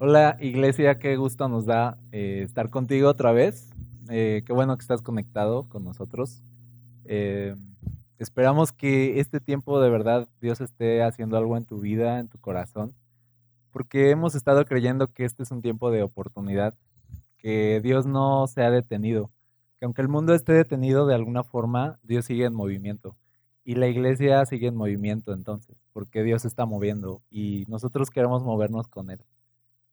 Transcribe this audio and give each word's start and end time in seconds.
Hola 0.00 0.36
Iglesia, 0.40 0.98
qué 0.98 1.16
gusto 1.16 1.48
nos 1.48 1.66
da 1.66 1.96
eh, 2.10 2.42
estar 2.44 2.68
contigo 2.68 3.08
otra 3.08 3.30
vez. 3.30 3.70
Eh, 4.10 4.42
qué 4.44 4.52
bueno 4.52 4.76
que 4.76 4.80
estás 4.80 5.02
conectado 5.02 5.68
con 5.68 5.84
nosotros. 5.84 6.42
Eh, 7.04 7.54
esperamos 8.18 8.72
que 8.72 9.20
este 9.20 9.38
tiempo 9.38 9.80
de 9.80 9.90
verdad 9.90 10.28
Dios 10.40 10.60
esté 10.60 11.04
haciendo 11.04 11.36
algo 11.36 11.56
en 11.56 11.64
tu 11.64 11.78
vida, 11.78 12.18
en 12.18 12.26
tu 12.26 12.38
corazón, 12.40 12.92
porque 13.70 14.10
hemos 14.10 14.34
estado 14.34 14.64
creyendo 14.66 15.06
que 15.06 15.24
este 15.24 15.44
es 15.44 15.52
un 15.52 15.62
tiempo 15.62 15.92
de 15.92 16.02
oportunidad, 16.02 16.74
que 17.38 17.80
Dios 17.80 18.04
no 18.04 18.48
se 18.48 18.64
ha 18.64 18.70
detenido, 18.72 19.30
que 19.78 19.84
aunque 19.84 20.02
el 20.02 20.08
mundo 20.08 20.34
esté 20.34 20.54
detenido 20.54 21.06
de 21.06 21.14
alguna 21.14 21.44
forma, 21.44 22.00
Dios 22.02 22.24
sigue 22.24 22.46
en 22.46 22.54
movimiento. 22.54 23.16
Y 23.64 23.76
la 23.76 23.86
iglesia 23.86 24.44
sigue 24.44 24.66
en 24.66 24.76
movimiento 24.76 25.32
entonces, 25.32 25.76
porque 25.92 26.24
Dios 26.24 26.44
está 26.44 26.66
moviendo 26.66 27.22
y 27.30 27.64
nosotros 27.68 28.10
queremos 28.10 28.42
movernos 28.42 28.88
con 28.88 29.10
Él 29.10 29.20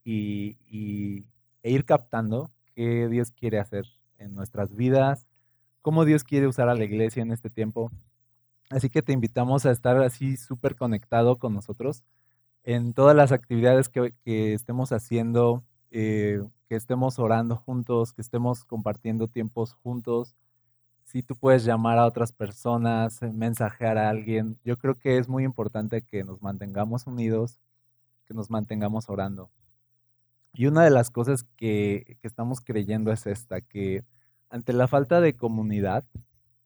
y, 0.04 0.58
y, 0.68 1.28
e 1.64 1.72
ir 1.72 1.86
captando 1.86 2.52
qué 2.76 3.08
Dios 3.08 3.32
quiere 3.32 3.60
hacer 3.60 3.86
en 4.18 4.34
nuestras 4.34 4.76
vidas, 4.76 5.28
cómo 5.82 6.06
Dios 6.06 6.24
quiere 6.24 6.48
usar 6.48 6.70
a 6.70 6.76
la 6.76 6.84
iglesia 6.84 7.22
en 7.24 7.32
este 7.32 7.50
tiempo. 7.50 7.92
Así 8.70 8.90
que 8.90 9.02
te 9.02 9.14
invitamos 9.14 9.66
a 9.66 9.72
estar 9.72 9.98
así 10.02 10.38
súper 10.38 10.76
conectado 10.76 11.38
con 11.38 11.54
nosotros 11.54 12.04
en 12.64 12.94
todas 12.94 13.16
las 13.16 13.32
actividades 13.32 13.90
que, 13.90 14.14
que 14.24 14.54
estemos 14.54 14.92
haciendo, 14.92 15.64
eh, 15.90 16.42
que 16.70 16.76
estemos 16.76 17.20
orando 17.20 17.56
juntos, 17.58 18.14
que 18.14 18.22
estemos 18.22 18.64
compartiendo 18.66 19.28
tiempos 19.28 19.74
juntos. 19.74 20.36
Si 21.04 21.24
tú 21.24 21.36
puedes 21.36 21.66
llamar 21.66 21.98
a 21.98 22.06
otras 22.06 22.32
personas, 22.32 23.22
eh, 23.22 23.32
mensajear 23.34 23.98
a 23.98 24.10
alguien, 24.10 24.58
yo 24.64 24.78
creo 24.78 24.96
que 24.96 25.18
es 25.18 25.28
muy 25.28 25.44
importante 25.44 26.02
que 26.04 26.24
nos 26.24 26.42
mantengamos 26.42 27.08
unidos, 27.08 27.60
que 28.26 28.34
nos 28.34 28.50
mantengamos 28.50 29.10
orando. 29.10 29.50
Y 30.54 30.68
una 30.68 30.84
de 30.84 30.90
las 30.90 31.12
cosas 31.12 31.44
que, 31.56 32.18
que 32.22 32.28
estamos 32.28 32.62
creyendo 32.62 33.12
es 33.12 33.26
esta, 33.26 33.62
que 33.62 34.04
ante 34.50 34.74
la 34.74 34.88
falta 34.88 35.22
de 35.22 35.36
comunidad, 35.36 36.04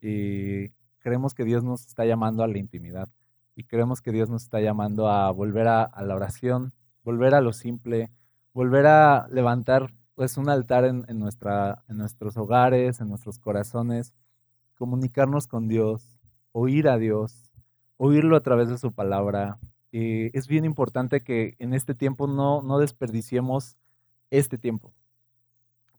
eh, 0.01 0.71
creemos 0.99 1.35
que 1.35 1.45
Dios 1.45 1.63
nos 1.63 1.85
está 1.85 2.05
llamando 2.05 2.43
a 2.43 2.47
la 2.47 2.57
intimidad 2.57 3.09
y 3.55 3.63
creemos 3.63 4.01
que 4.01 4.11
Dios 4.11 4.29
nos 4.29 4.43
está 4.43 4.59
llamando 4.59 5.07
a 5.07 5.31
volver 5.31 5.67
a, 5.67 5.89
la 6.01 6.15
oración, 6.15 6.73
volver 7.03 7.35
a 7.35 7.41
lo 7.41 7.53
simple, 7.53 8.09
volver 8.53 8.87
a 8.87 9.27
levantar 9.29 9.93
pues 10.15 10.37
un 10.37 10.49
altar 10.49 10.85
en, 10.85 11.05
en, 11.07 11.19
nuestra, 11.19 11.83
en 11.87 11.97
nuestros 11.97 12.37
hogares, 12.37 13.01
en 13.01 13.09
nuestros 13.09 13.37
corazones, 13.37 14.13
comunicarnos 14.77 15.47
con 15.47 15.67
Dios, 15.67 16.19
oír 16.51 16.89
a 16.89 16.97
Dios, 16.97 17.51
oírlo 17.97 18.35
a 18.35 18.41
través 18.41 18.69
de 18.69 18.77
su 18.77 18.91
palabra, 18.91 19.59
eh, 19.97 20.29
es 20.33 20.49
bien 20.49 20.65
importante 20.65 21.21
que 21.21 21.55
en 21.57 21.73
este 21.73 21.95
tiempo 21.95 22.27
no, 22.27 22.61
no 22.61 22.79
desperdiciemos 22.79 23.77
este 24.29 24.57
tiempo. 24.57 24.91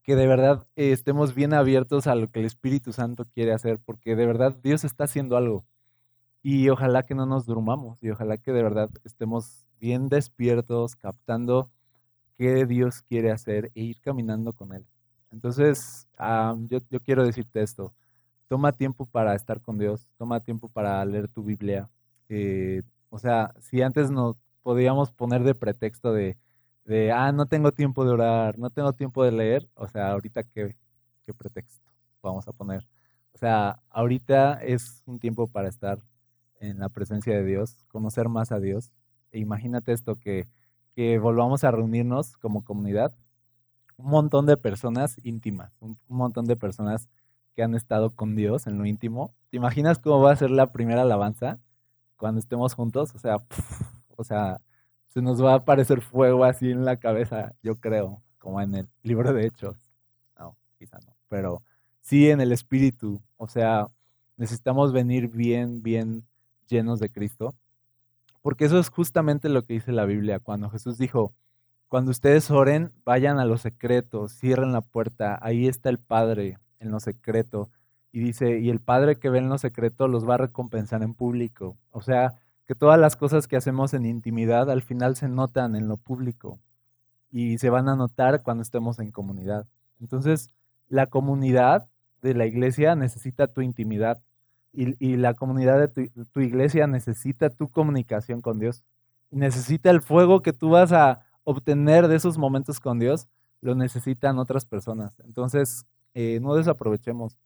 Que 0.03 0.17
de 0.17 0.27
verdad 0.27 0.67
estemos 0.77 1.35
bien 1.35 1.55
abiertos 1.55 2.07
a 2.07 2.15
lo 2.15 2.31
que 2.31 2.41
el 2.41 2.45
Espíritu 2.45 2.93
Santo 2.93 3.25
quiere 3.25 3.55
hacer, 3.55 3.79
porque 3.83 4.15
de 4.15 4.27
verdad 4.27 4.55
Dios 4.63 4.85
está 4.85 5.05
haciendo 5.05 5.39
algo. 5.39 5.65
Y 6.43 6.69
ojalá 6.69 7.05
que 7.05 7.15
no 7.15 7.25
nos 7.25 7.47
durmamos 7.47 8.03
y 8.03 8.11
ojalá 8.11 8.37
que 8.37 8.53
de 8.53 8.63
verdad 8.63 8.91
estemos 9.05 9.67
bien 9.81 10.11
despiertos, 10.11 10.95
captando 10.95 11.71
qué 12.37 12.67
Dios 12.67 13.01
quiere 13.01 13.31
hacer 13.33 13.73
e 13.75 13.81
ir 13.81 13.99
caminando 14.03 14.53
con 14.53 14.75
Él. 14.75 14.85
Entonces, 15.33 16.07
um, 16.21 16.69
yo, 16.69 16.81
yo 16.91 17.01
quiero 17.01 17.25
decirte 17.25 17.63
esto. 17.63 17.95
Toma 18.47 18.73
tiempo 18.73 19.07
para 19.07 19.35
estar 19.35 19.63
con 19.63 19.79
Dios, 19.79 20.07
toma 20.19 20.41
tiempo 20.41 20.69
para 20.69 21.03
leer 21.07 21.29
tu 21.29 21.43
Biblia, 21.43 21.89
eh, 22.29 22.83
o 23.17 23.19
sea, 23.19 23.55
si 23.61 23.81
antes 23.81 24.11
nos 24.11 24.37
podíamos 24.63 25.11
poner 25.11 25.43
de 25.43 25.55
pretexto 25.55 26.13
de, 26.13 26.37
de, 26.85 27.13
ah, 27.13 27.33
no 27.33 27.47
tengo 27.47 27.73
tiempo 27.73 28.05
de 28.05 28.11
orar, 28.11 28.59
no 28.59 28.69
tengo 28.69 28.93
tiempo 28.93 29.25
de 29.25 29.33
leer, 29.33 29.71
o 29.75 29.89
sea, 29.89 30.11
ahorita 30.13 30.43
qué, 30.45 30.77
pretexto 31.39 31.91
vamos 32.23 32.47
a 32.47 32.53
poner. 32.53 32.87
O 33.33 33.39
sea, 33.39 33.81
ahorita 33.89 34.63
es 34.63 35.03
un 35.07 35.19
tiempo 35.19 35.47
para 35.49 35.69
estar 35.71 35.99
en 36.61 36.79
la 36.79 36.91
presencia 36.91 37.35
de 37.35 37.43
Dios, 37.43 37.87
conocer 37.89 38.29
más 38.29 38.53
a 38.53 38.61
Dios. 38.61 38.93
E 39.33 39.39
imagínate 39.39 39.93
esto, 39.93 40.17
que, 40.17 40.47
que 40.95 41.19
volvamos 41.19 41.65
a 41.65 41.71
reunirnos 41.71 42.37
como 42.37 42.65
comunidad, 42.65 43.17
un 43.97 44.11
montón 44.11 44.45
de 44.45 44.59
personas 44.59 45.17
íntimas, 45.23 45.73
un, 45.81 45.99
un 46.09 46.17
montón 46.19 46.45
de 46.45 46.57
personas 46.57 47.09
que 47.55 47.63
han 47.63 47.75
estado 47.75 48.11
con 48.11 48.37
Dios 48.37 48.67
en 48.67 48.77
lo 48.77 48.85
íntimo. 48.85 49.35
¿Te 49.51 49.57
imaginas 49.57 49.99
cómo 49.99 50.21
va 50.21 50.33
a 50.33 50.37
ser 50.37 50.51
la 50.51 50.71
primera 50.73 51.03
alabanza? 51.03 51.61
Cuando 52.17 52.41
estemos 52.41 52.75
juntos, 52.75 53.15
o 53.15 53.19
sea, 53.19 53.37
o 54.17 54.25
sea, 54.25 54.61
se 55.09 55.23
nos 55.23 55.43
va 55.43 55.53
a 55.53 55.57
aparecer 55.57 56.01
fuego 56.01 56.45
así 56.45 56.71
en 56.71 56.85
la 56.85 56.97
cabeza, 56.97 57.55
yo 57.63 57.77
creo, 57.77 58.23
como 58.39 58.61
en 58.61 58.75
el 58.75 58.89
libro 59.03 59.33
de 59.33 59.47
Hechos. 59.47 59.77
No, 60.39 60.57
quizá 60.79 60.99
no, 61.07 61.15
pero 61.29 61.63
sí 62.01 62.31
en 62.31 62.41
el 62.41 62.53
espíritu, 62.53 63.21
o 63.37 63.49
sea, 63.49 63.89
necesitamos 64.37 64.93
venir 64.93 65.29
bien, 65.29 65.83
bien 65.83 66.25
llenos 66.69 67.01
de 67.01 67.11
Cristo, 67.11 67.55
porque 68.43 68.67
eso 68.67 68.79
es 68.79 68.91
justamente 68.91 69.49
lo 69.49 69.65
que 69.65 69.75
dice 69.75 69.93
la 69.93 70.05
Biblia, 70.05 70.39
cuando 70.39 70.71
Jesús 70.71 70.99
dijo, 70.99 71.33
cuando 71.89 72.11
ustedes 72.11 72.51
oren, 72.51 72.93
vayan 73.05 73.39
a 73.39 73.45
lo 73.45 73.59
secreto, 73.59 74.29
cierren 74.29 74.73
la 74.73 74.81
puerta, 74.81 75.39
ahí 75.41 75.67
está 75.67 75.89
el 75.89 75.99
Padre 75.99 76.59
en 76.79 76.91
lo 76.91 77.01
secreto 77.01 77.71
y 78.17 78.21
dice, 78.21 78.61
y 78.61 78.71
el 78.71 78.81
Padre 78.81 79.19
que 79.19 79.29
ve 79.29 79.41
en 79.41 79.51
lo 79.51 79.59
secreto 79.59 80.09
los 80.09 80.27
va 80.27 80.37
a 80.37 80.39
recompensar 80.39 81.03
en 81.03 81.13
público. 81.13 81.77
O 81.91 82.01
sea, 82.01 82.33
que 82.65 82.75
todas 82.75 82.99
las 82.99 83.15
cosas 83.15 83.47
que 83.47 83.59
hacemos 83.59 83.93
en 83.93 84.07
intimidad 84.07 84.71
al 84.71 84.81
final 84.81 85.17
se 85.17 85.29
notan 85.29 85.77
en 85.77 85.87
lo 85.87 85.99
público 85.99 86.59
y 87.31 87.59
se 87.59 87.69
van 87.69 87.91
a 87.91 87.95
notar 87.95 88.43
cuando 88.43 88.63
estemos 88.63 89.01
en 89.01 89.11
comunidad. 89.11 89.67
Entonces, 90.01 90.49
la 90.89 91.09
comunidad 91.09 91.91
de 92.23 92.33
la 92.33 92.47
iglesia 92.47 92.95
necesita 92.95 93.49
tu 93.49 93.61
intimidad 93.61 94.23
y, 94.73 95.17
la 95.17 95.35
comunidad 95.35 95.79
de 95.79 96.09
tu, 96.33 96.41
iglesia 96.41 96.87
necesita 96.87 97.51
tu 97.51 97.69
comunicación 97.69 98.41
con 98.41 98.59
Dios. 98.59 98.83
Necesita 99.31 99.91
el 99.91 100.01
fuego 100.01 100.41
que 100.41 100.55
tú 100.55 100.71
vas 100.71 100.91
a 100.91 101.27
obtener 101.45 102.09
de 102.09 102.17
esos 102.17 102.39
momentos 102.39 102.81
con 102.81 102.99
Dios, 102.99 103.29
lo 103.61 103.75
necesitan 103.75 104.39
otras 104.39 104.65
personas. 104.65 105.13
Entonces, 105.21 105.85
eh, 106.15 106.41
no 106.41 106.55
desaprovechemos 106.55 107.37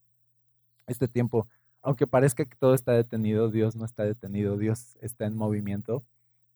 este 0.91 1.09
tiempo. 1.09 1.47
Aunque 1.83 2.07
parezca 2.07 2.45
que 2.45 2.57
todo 2.57 2.75
está 2.75 2.93
detenido, 2.93 3.51
Dios 3.51 3.77
no 3.77 3.85
está 3.85 4.05
detenido, 4.05 4.59
Dios 4.59 4.97
está 5.01 5.27
en 5.27 5.37
movimiento 5.37 6.05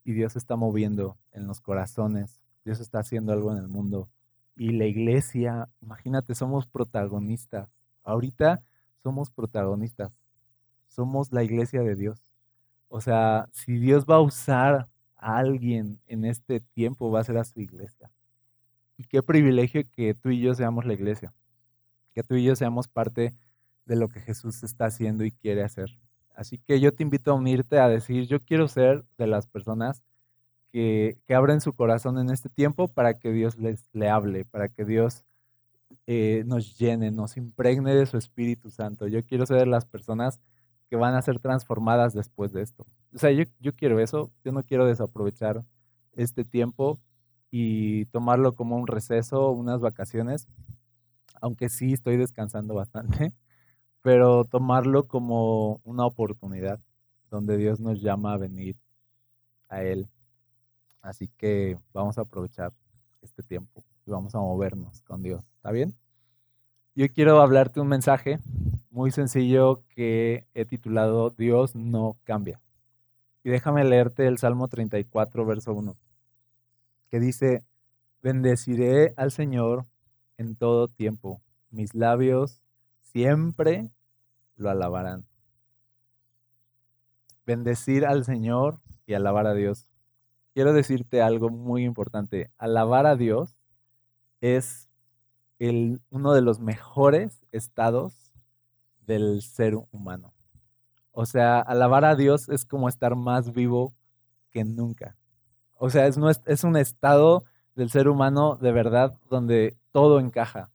y 0.03 0.13
Dios 0.13 0.35
está 0.35 0.55
moviendo 0.55 1.17
en 1.31 1.47
los 1.47 1.61
corazones, 1.61 2.39
Dios 2.63 2.79
está 2.79 2.99
haciendo 2.99 3.33
algo 3.33 3.51
en 3.51 3.57
el 3.57 3.67
mundo. 3.67 4.09
Y 4.55 4.71
la 4.71 4.85
iglesia, 4.85 5.69
imagínate, 5.81 6.35
somos 6.35 6.67
protagonistas. 6.67 7.69
Ahorita 8.03 8.61
somos 9.03 9.29
protagonistas. 9.29 10.11
Somos 10.87 11.31
la 11.31 11.43
iglesia 11.43 11.81
de 11.81 11.95
Dios. 11.95 12.21
O 12.87 13.01
sea, 13.01 13.49
si 13.51 13.77
Dios 13.77 14.05
va 14.05 14.15
a 14.15 14.21
usar 14.21 14.87
a 15.17 15.37
alguien 15.37 15.99
en 16.07 16.23
este 16.23 16.59
tiempo, 16.59 17.11
va 17.11 17.19
a 17.19 17.23
ser 17.23 17.37
a 17.37 17.43
su 17.43 17.59
iglesia. 17.59 18.11
Y 18.97 19.03
qué 19.03 19.21
privilegio 19.21 19.83
que 19.91 20.13
tú 20.13 20.29
y 20.29 20.39
yo 20.39 20.53
seamos 20.55 20.85
la 20.85 20.93
iglesia. 20.93 21.33
Que 22.13 22.23
tú 22.23 22.35
y 22.35 22.43
yo 22.45 22.55
seamos 22.55 22.87
parte 22.87 23.33
de 23.85 23.95
lo 23.95 24.09
que 24.09 24.19
Jesús 24.21 24.63
está 24.63 24.85
haciendo 24.85 25.23
y 25.23 25.31
quiere 25.31 25.63
hacer. 25.63 25.97
Así 26.35 26.57
que 26.57 26.79
yo 26.79 26.93
te 26.93 27.03
invito 27.03 27.31
a 27.31 27.35
unirte 27.35 27.79
a 27.79 27.87
decir, 27.87 28.27
yo 28.27 28.39
quiero 28.39 28.67
ser 28.67 29.05
de 29.17 29.27
las 29.27 29.47
personas 29.47 30.03
que, 30.71 31.17
que 31.25 31.35
abren 31.35 31.61
su 31.61 31.73
corazón 31.73 32.19
en 32.19 32.29
este 32.29 32.49
tiempo 32.49 32.87
para 32.87 33.17
que 33.19 33.31
Dios 33.31 33.57
les 33.57 33.87
le 33.93 34.09
hable, 34.09 34.45
para 34.45 34.67
que 34.67 34.83
Dios 34.83 35.23
eh, 36.07 36.43
nos 36.45 36.77
llene, 36.77 37.11
nos 37.11 37.37
impregne 37.37 37.95
de 37.95 38.05
su 38.05 38.17
Espíritu 38.17 38.69
Santo. 38.69 39.07
Yo 39.07 39.23
quiero 39.25 39.45
ser 39.45 39.59
de 39.59 39.65
las 39.65 39.85
personas 39.85 40.39
que 40.89 40.95
van 40.97 41.15
a 41.15 41.21
ser 41.21 41.39
transformadas 41.39 42.13
después 42.13 42.51
de 42.51 42.61
esto. 42.61 42.85
O 43.13 43.17
sea, 43.17 43.31
yo, 43.31 43.45
yo 43.59 43.73
quiero 43.73 43.99
eso, 43.99 44.31
yo 44.43 44.51
no 44.51 44.61
quiero 44.63 44.85
desaprovechar 44.85 45.63
este 46.13 46.43
tiempo 46.43 46.99
y 47.49 48.05
tomarlo 48.07 48.53
como 48.53 48.75
un 48.75 48.87
receso, 48.87 49.51
unas 49.51 49.79
vacaciones, 49.79 50.47
aunque 51.41 51.69
sí 51.69 51.93
estoy 51.93 52.17
descansando 52.17 52.75
bastante 52.75 53.33
pero 54.05 54.45
tomarlo 54.45 55.07
como 55.07 55.81
una 55.83 56.05
oportunidad 56.05 56.79
donde 57.31 57.57
Dios 57.57 57.79
nos 57.79 58.03
llama 58.03 58.33
a 58.33 58.37
venir 58.37 58.75
a 59.67 59.81
Él. 59.81 60.07
Así 61.01 61.27
que 61.27 61.79
vamos 61.91 62.19
a 62.19 62.21
aprovechar 62.21 62.71
este 63.23 63.41
tiempo 63.41 63.83
y 64.05 64.11
vamos 64.11 64.35
a 64.35 64.37
movernos 64.37 65.01
con 65.01 65.23
Dios. 65.23 65.43
¿Está 65.55 65.71
bien? 65.71 65.95
Yo 66.93 67.07
quiero 67.11 67.41
hablarte 67.41 67.79
un 67.79 67.87
mensaje 67.87 68.37
muy 68.91 69.09
sencillo 69.09 69.81
que 69.95 70.45
he 70.53 70.65
titulado 70.65 71.31
Dios 71.31 71.73
no 71.73 72.15
cambia. 72.25 72.61
Y 73.43 73.49
déjame 73.49 73.83
leerte 73.85 74.27
el 74.27 74.37
Salmo 74.37 74.67
34, 74.67 75.47
verso 75.47 75.73
1, 75.73 75.95
que 77.09 77.19
dice, 77.19 77.63
bendeciré 78.21 79.15
al 79.17 79.31
Señor 79.31 79.85
en 80.37 80.55
todo 80.55 80.89
tiempo. 80.89 81.41
Mis 81.71 81.95
labios 81.95 82.61
siempre 83.01 83.89
lo 84.55 84.69
alabarán. 84.69 85.25
Bendecir 87.45 88.05
al 88.05 88.25
Señor 88.25 88.79
y 89.05 89.13
alabar 89.13 89.47
a 89.47 89.53
Dios. 89.53 89.87
quiero 90.53 90.73
decirte 90.73 91.21
algo 91.21 91.49
muy 91.49 91.83
importante. 91.83 92.51
Alabar 92.57 93.05
a 93.05 93.15
Dios 93.15 93.57
es 94.41 94.87
uno 96.09 96.33
de 96.33 96.41
los 96.41 96.59
mejores 96.59 97.41
estados 97.51 98.31
del 99.05 99.41
ser 99.41 99.75
humano. 99.91 100.33
O 101.11 101.25
sea, 101.25 101.59
alabar 101.59 102.05
a 102.05 102.15
Dios 102.15 102.49
es 102.49 102.65
como 102.65 102.89
estar 102.89 103.15
más 103.15 103.53
vivo 103.53 103.93
que 104.51 104.63
nunca. 104.63 105.17
O 105.75 105.89
sea, 105.89 106.07
es, 106.07 106.17
es 106.45 106.63
un 106.63 106.77
estado 106.77 107.45
del 107.75 107.89
ser 107.89 108.07
humano 108.07 108.57
de 108.59 108.71
verdad 108.71 109.17
donde 109.29 109.77
todo 109.91 110.19
encaja, 110.19 110.71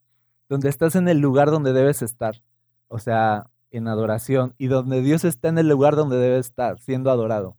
donde 0.48 0.68
estás 0.68 0.94
en 0.94 1.08
el 1.08 1.18
lugar 1.18 1.50
donde 1.50 1.72
debes 1.72 2.02
estar, 2.02 2.42
o 2.88 2.98
sea, 2.98 3.50
en 3.70 3.88
adoración, 3.88 4.54
y 4.58 4.66
donde 4.66 5.02
Dios 5.02 5.24
está 5.24 5.48
en 5.48 5.58
el 5.58 5.68
lugar 5.68 5.96
donde 5.96 6.16
debe 6.16 6.38
estar, 6.38 6.78
siendo 6.80 7.10
adorado. 7.10 7.56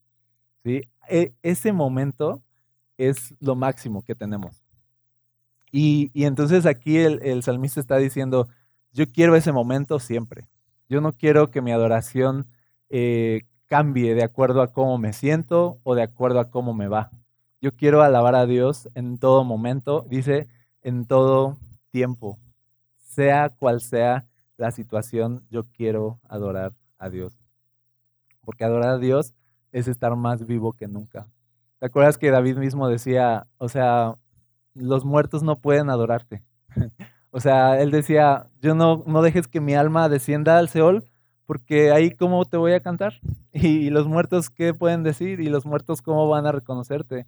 ¿sí? 0.63 0.83
E, 1.09 1.33
ese 1.43 1.73
momento 1.73 2.41
es 2.97 3.33
lo 3.39 3.55
máximo 3.55 4.03
que 4.03 4.15
tenemos. 4.15 4.63
Y, 5.71 6.11
entonces 6.13 6.65
aquí 6.65 6.97
el, 6.97 7.43
salmista 7.43 7.79
está 7.79 7.97
diciendo, 7.97 8.49
yo 8.91 9.05
quiero 9.11 9.35
ese 9.35 9.51
momento 9.51 9.99
siempre. 9.99 10.47
Yo 10.89 10.99
no 11.01 11.13
quiero 11.13 11.49
que 11.49 11.61
mi 11.61 11.71
adoración 11.71 12.47
eh, 12.89 13.43
cambie 13.67 14.13
de 14.15 14.23
acuerdo 14.23 14.61
a 14.61 14.73
cómo 14.73 14.97
me 14.97 15.13
siento 15.13 15.79
o 15.83 15.95
de 15.95 16.03
acuerdo 16.03 16.41
a 16.41 16.49
cómo 16.49 16.73
me 16.73 16.87
va. 16.87 17.09
Yo 17.61 17.71
quiero 17.71 18.01
alabar 18.01 18.35
a 18.35 18.45
Dios 18.45 18.89
en 18.95 19.17
todo 19.17 19.43
momento, 19.45 20.05
dice, 20.09 20.49
en 20.81 21.05
todo 21.05 21.57
tiempo. 21.91 22.37
Sea 22.97 23.49
cual 23.49 23.81
sea 23.81 24.25
la 24.61 24.69
situación, 24.69 25.43
yo 25.49 25.63
quiero 25.63 26.19
adorar 26.29 26.73
a 26.99 27.09
Dios. 27.09 27.35
Porque 28.45 28.63
adorar 28.63 28.91
a 28.91 28.97
Dios 28.99 29.33
es 29.71 29.87
estar 29.87 30.15
más 30.15 30.45
vivo 30.45 30.73
que 30.73 30.87
nunca. 30.87 31.27
¿Te 31.79 31.87
acuerdas 31.87 32.19
que 32.19 32.29
David 32.29 32.57
mismo 32.57 32.87
decía, 32.87 33.47
o 33.57 33.69
sea, 33.69 34.19
los 34.75 35.03
muertos 35.03 35.41
no 35.41 35.55
pueden 35.55 35.89
adorarte? 35.89 36.43
o 37.31 37.39
sea, 37.39 37.81
él 37.81 37.89
decía, 37.89 38.51
yo 38.61 38.75
no, 38.75 39.03
no 39.07 39.23
dejes 39.23 39.47
que 39.47 39.61
mi 39.61 39.73
alma 39.73 40.09
descienda 40.09 40.59
al 40.59 40.69
Seol, 40.69 41.09
porque 41.47 41.91
ahí 41.91 42.11
cómo 42.11 42.45
te 42.45 42.57
voy 42.57 42.73
a 42.73 42.81
cantar. 42.81 43.19
Y, 43.53 43.89
los 43.89 44.07
muertos, 44.07 44.49
¿qué 44.49 44.73
pueden 44.73 45.03
decir? 45.03 45.41
Y 45.41 45.49
los 45.49 45.65
muertos, 45.65 46.01
¿cómo 46.01 46.29
van 46.29 46.45
a 46.45 46.53
reconocerte? 46.53 47.25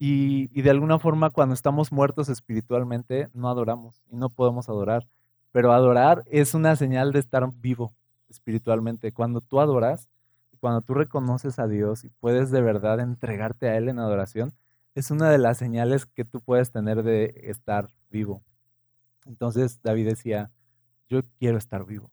Y, 0.00 0.50
y, 0.52 0.62
de 0.62 0.70
alguna 0.70 0.98
forma, 0.98 1.30
cuando 1.30 1.54
estamos 1.54 1.92
muertos 1.92 2.28
espiritualmente, 2.28 3.28
no 3.34 3.48
adoramos 3.48 4.02
y 4.10 4.16
no 4.16 4.28
podemos 4.30 4.68
adorar. 4.68 5.06
Pero 5.52 5.72
adorar 5.72 6.24
es 6.26 6.54
una 6.54 6.76
señal 6.76 7.12
de 7.12 7.18
estar 7.20 7.48
vivo 7.56 7.94
espiritualmente. 8.28 9.12
Cuando 9.12 9.40
tú 9.40 9.60
adoras, 9.60 10.08
cuando 10.60 10.80
tú 10.82 10.94
reconoces 10.94 11.58
a 11.58 11.66
Dios 11.66 12.04
y 12.04 12.08
puedes 12.08 12.50
de 12.50 12.60
verdad 12.60 13.00
entregarte 13.00 13.68
a 13.68 13.76
Él 13.76 13.88
en 13.88 13.98
adoración, 13.98 14.54
es 14.94 15.10
una 15.10 15.30
de 15.30 15.38
las 15.38 15.58
señales 15.58 16.06
que 16.06 16.24
tú 16.24 16.40
puedes 16.40 16.70
tener 16.70 17.02
de 17.02 17.34
estar 17.44 17.88
vivo. 18.10 18.42
Entonces 19.24 19.80
David 19.82 20.08
decía, 20.08 20.50
yo 21.08 21.20
quiero 21.38 21.58
estar 21.58 21.84
vivo 21.84 22.10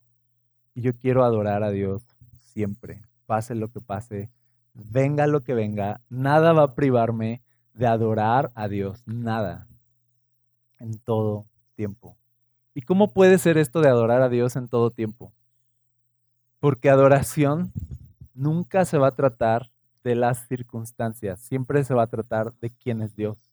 y 0.74 0.82
yo 0.82 0.92
quiero 0.92 1.24
adorar 1.24 1.62
a 1.62 1.70
Dios 1.70 2.06
siempre, 2.38 3.02
pase 3.26 3.54
lo 3.54 3.68
que 3.68 3.80
pase, 3.80 4.30
venga 4.74 5.26
lo 5.26 5.42
que 5.42 5.54
venga, 5.54 6.00
nada 6.08 6.52
va 6.52 6.62
a 6.62 6.74
privarme 6.74 7.42
de 7.74 7.86
adorar 7.86 8.50
a 8.54 8.68
Dios, 8.68 9.02
nada, 9.06 9.66
en 10.78 10.98
todo 10.98 11.46
tiempo. 11.74 12.16
¿Y 12.74 12.82
cómo 12.82 13.12
puede 13.12 13.38
ser 13.38 13.58
esto 13.58 13.80
de 13.80 13.88
adorar 13.88 14.22
a 14.22 14.28
Dios 14.28 14.56
en 14.56 14.68
todo 14.68 14.90
tiempo? 14.90 15.32
Porque 16.60 16.90
adoración 16.90 17.72
nunca 18.34 18.84
se 18.84 18.98
va 18.98 19.08
a 19.08 19.14
tratar 19.14 19.70
de 20.04 20.14
las 20.14 20.46
circunstancias, 20.46 21.40
siempre 21.40 21.84
se 21.84 21.94
va 21.94 22.04
a 22.04 22.06
tratar 22.06 22.54
de 22.60 22.70
quién 22.70 23.02
es 23.02 23.14
Dios. 23.14 23.50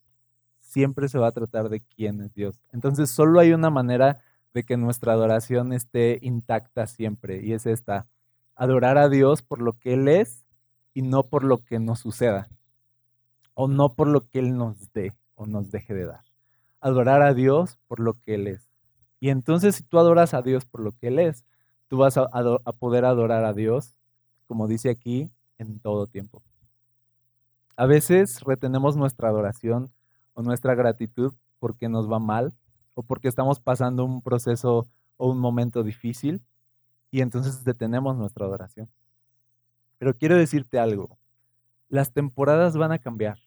Siempre 0.62 1.08
se 1.08 1.18
va 1.20 1.28
a 1.28 1.32
tratar 1.32 1.70
de 1.70 1.80
quién 1.82 2.22
es 2.22 2.34
Dios. 2.34 2.60
Entonces 2.72 3.10
solo 3.10 3.40
hay 3.40 3.54
una 3.54 3.70
manera 3.70 4.20
de 4.54 4.64
que 4.64 4.78
nuestra 4.78 5.14
adoración 5.14 5.74
esté 5.74 6.20
intacta 6.22 6.88
siempre 6.88 7.42
y 7.44 7.54
es 7.54 7.66
esta, 7.66 8.08
adorar 8.56 8.98
a 8.98 9.10
Dios 9.10 9.42
por 9.42 9.62
lo 9.62 9.74
que 9.74 9.94
Él 9.94 10.08
es 10.08 10.46
y 10.94 11.02
no 11.02 11.24
por 11.24 11.44
lo 11.44 11.58
que 11.60 11.80
nos 11.80 12.00
suceda 12.00 12.50
o 13.54 13.68
no 13.68 13.94
por 13.94 14.08
lo 14.08 14.22
que 14.22 14.40
Él 14.40 14.58
nos 14.58 14.92
dé 14.94 15.14
o 15.36 15.46
nos 15.46 15.72
deje 15.72 15.94
de 15.94 16.06
dar. 16.06 16.24
Adorar 16.80 17.22
a 17.22 17.34
Dios 17.34 17.78
por 17.88 18.00
lo 18.00 18.14
que 18.14 18.36
Él 18.36 18.48
es. 18.48 18.65
Y 19.26 19.30
entonces 19.30 19.76
si 19.76 19.82
tú 19.84 19.98
adoras 19.98 20.36
a 20.36 20.44
Dios 20.44 20.66
por 20.68 20.82
lo 20.82 20.92
que 20.92 21.08
Él 21.08 21.18
es, 21.18 21.46
tú 21.88 21.98
vas 21.98 22.16
a, 22.16 22.28
a 22.32 22.72
poder 22.74 23.06
adorar 23.06 23.44
a 23.44 23.54
Dios 23.54 23.96
como 24.46 24.68
dice 24.68 24.90
aquí, 24.90 25.30
en 25.58 25.80
todo 25.80 26.08
tiempo. 26.08 26.44
A 27.76 27.86
veces 27.86 28.42
retenemos 28.42 28.96
nuestra 28.96 29.30
adoración 29.30 29.92
o 30.34 30.42
nuestra 30.42 30.76
gratitud 30.76 31.34
porque 31.60 31.90
nos 31.90 32.12
va 32.12 32.20
mal 32.20 32.54
o 32.94 33.04
porque 33.04 33.28
estamos 33.28 33.60
pasando 33.60 34.06
un 34.06 34.22
proceso 34.22 34.88
o 35.18 35.30
un 35.30 35.40
momento 35.40 35.84
difícil 35.84 36.42
y 37.12 37.22
entonces 37.22 37.64
detenemos 37.64 38.16
nuestra 38.18 38.46
adoración. 38.46 38.90
Pero 39.98 40.14
quiero 40.14 40.38
decirte 40.38 40.78
algo, 40.78 41.18
las 41.90 42.12
temporadas 42.12 42.78
van 42.78 42.92
a 42.92 43.00
cambiar, 43.00 43.40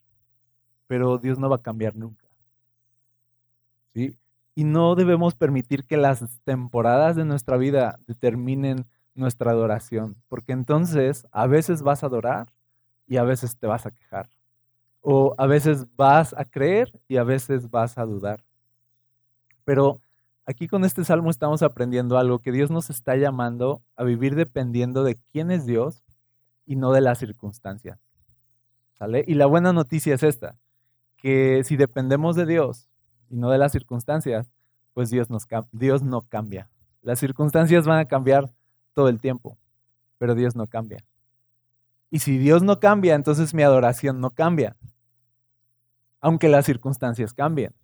pero 0.88 1.19
Dios 1.19 1.38
no 1.38 1.48
va 1.48 1.56
a 1.56 1.62
cambiar 1.62 1.94
nunca. 1.94 2.26
¿Sí? 3.92 4.19
Y 4.58 4.64
no 4.64 4.96
debemos 4.96 5.37
permitir 5.37 5.84
que 5.84 5.96
las 5.96 6.25
temporadas 6.43 7.14
de 7.14 7.25
nuestra 7.25 7.56
vida 7.56 8.00
determinen 8.08 8.87
nuestra 9.14 9.52
adoración, 9.52 10.16
porque 10.26 10.50
entonces 10.50 11.28
a 11.31 11.46
veces 11.46 11.82
vas 11.82 12.02
a 12.02 12.06
adorar 12.06 12.52
y 13.06 13.19
a 13.19 13.22
veces 13.22 13.56
te 13.56 13.69
vas 13.69 13.87
a 13.87 13.93
quejar, 13.93 14.28
o 15.00 15.32
a 15.38 15.46
veces 15.46 15.87
vas 15.94 16.34
a 16.37 16.44
creer 16.44 16.90
y 17.06 17.19
a 17.19 17.22
veces 17.22 17.70
vas 17.70 17.99
a 17.99 18.05
dudar. 18.05 18.43
Pero 19.64 20.00
aquí 20.44 20.66
con 20.66 20.84
este 20.84 21.04
salmo 21.04 21.31
estamos 21.31 21.62
aprendiendo 21.62 22.19
algo, 22.19 22.40
que 22.40 22.50
Dios 22.50 22.69
nos 22.69 22.90
está 22.90 23.14
llamando 23.14 23.81
a 23.94 24.02
vivir 24.02 24.34
dependiendo 24.34 25.04
de 25.04 25.20
quién 25.31 25.52
es 25.52 25.66
Dios 25.66 26.02
y 26.66 26.75
no 26.75 26.90
de 26.90 27.00
las 27.00 27.20
circunstancias. 27.20 28.00
¿Sale? 28.94 29.25
Y 29.25 29.34
la 29.34 29.46
buena 29.46 29.72
noticia 29.72 30.16
es 30.16 30.25
esta, 30.25 30.56
que 31.16 31.62
si 31.62 31.76
dependemos 31.76 32.34
de 32.34 32.44
Dios 32.44 32.88
y 33.30 33.36
no 33.36 33.50
de 33.50 33.58
las 33.58 33.72
circunstancias, 33.72 34.50
pues 34.94 35.10
Dios, 35.10 35.30
nos, 35.30 35.46
Dios 35.72 36.02
no 36.02 36.22
cambia. 36.22 36.69
Las 37.02 37.19
circunstancias 37.19 37.86
van 37.86 37.98
a 37.98 38.04
cambiar 38.06 38.50
todo 38.92 39.08
el 39.08 39.20
tiempo, 39.20 39.56
pero 40.19 40.34
Dios 40.34 40.56
no 40.56 40.66
cambia. 40.66 41.04
Y 42.10 42.20
si 42.20 42.38
Dios 42.38 42.62
no 42.62 42.80
cambia, 42.80 43.14
entonces 43.14 43.54
mi 43.54 43.62
adoración 43.62 44.20
no 44.20 44.30
cambia, 44.30 44.76
aunque 46.20 46.48
las 46.48 46.66
circunstancias 46.66 47.32
cambien. 47.32 47.75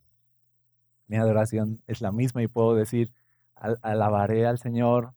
Mi 1.06 1.17
adoración 1.17 1.82
es 1.86 2.01
la 2.01 2.10
misma 2.10 2.43
y 2.43 2.48
puedo 2.48 2.74
decir, 2.74 3.13
alabaré 3.55 4.46
al 4.46 4.58
Señor 4.58 5.13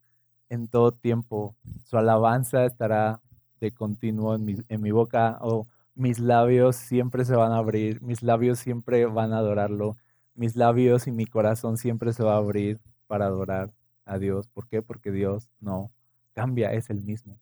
en 0.50 0.68
todo 0.68 0.92
tiempo. 0.92 1.56
Su 1.86 1.98
alabanza 1.98 2.66
estará 2.66 3.22
de 3.60 3.72
continuo 3.72 4.36
en 4.36 4.46
mi, 4.46 4.58
en 4.68 4.82
mi 4.82 4.92
boca 4.92 5.38
o 5.42 5.68
mis 5.96 6.20
labios 6.20 6.76
siempre 6.76 7.26
se 7.26 7.36
van 7.36 7.52
a 7.52 7.58
abrir, 7.58 8.02
mis 8.02 8.22
labios 8.22 8.60
siempre 8.60 9.06
van 9.08 9.34
a 9.34 9.40
adorarlo, 9.40 9.98
mis 10.38 10.56
labios 10.56 11.08
y 11.08 11.12
mi 11.12 11.26
corazón 11.26 11.78
siempre 11.78 12.14
se 12.14 12.24
va 12.24 12.36
a 12.36 12.38
abrir 12.38 12.80
para 13.08 13.26
adorar 13.26 13.74
a 14.06 14.20
Dios. 14.20 14.48
¿Por 14.48 14.68
qué? 14.68 14.82
Porque 14.82 15.12
Dios 15.12 15.50
no 15.60 15.92
cambia, 16.34 16.72
es 16.74 16.90
el 16.90 17.02
mismo. 17.02 17.40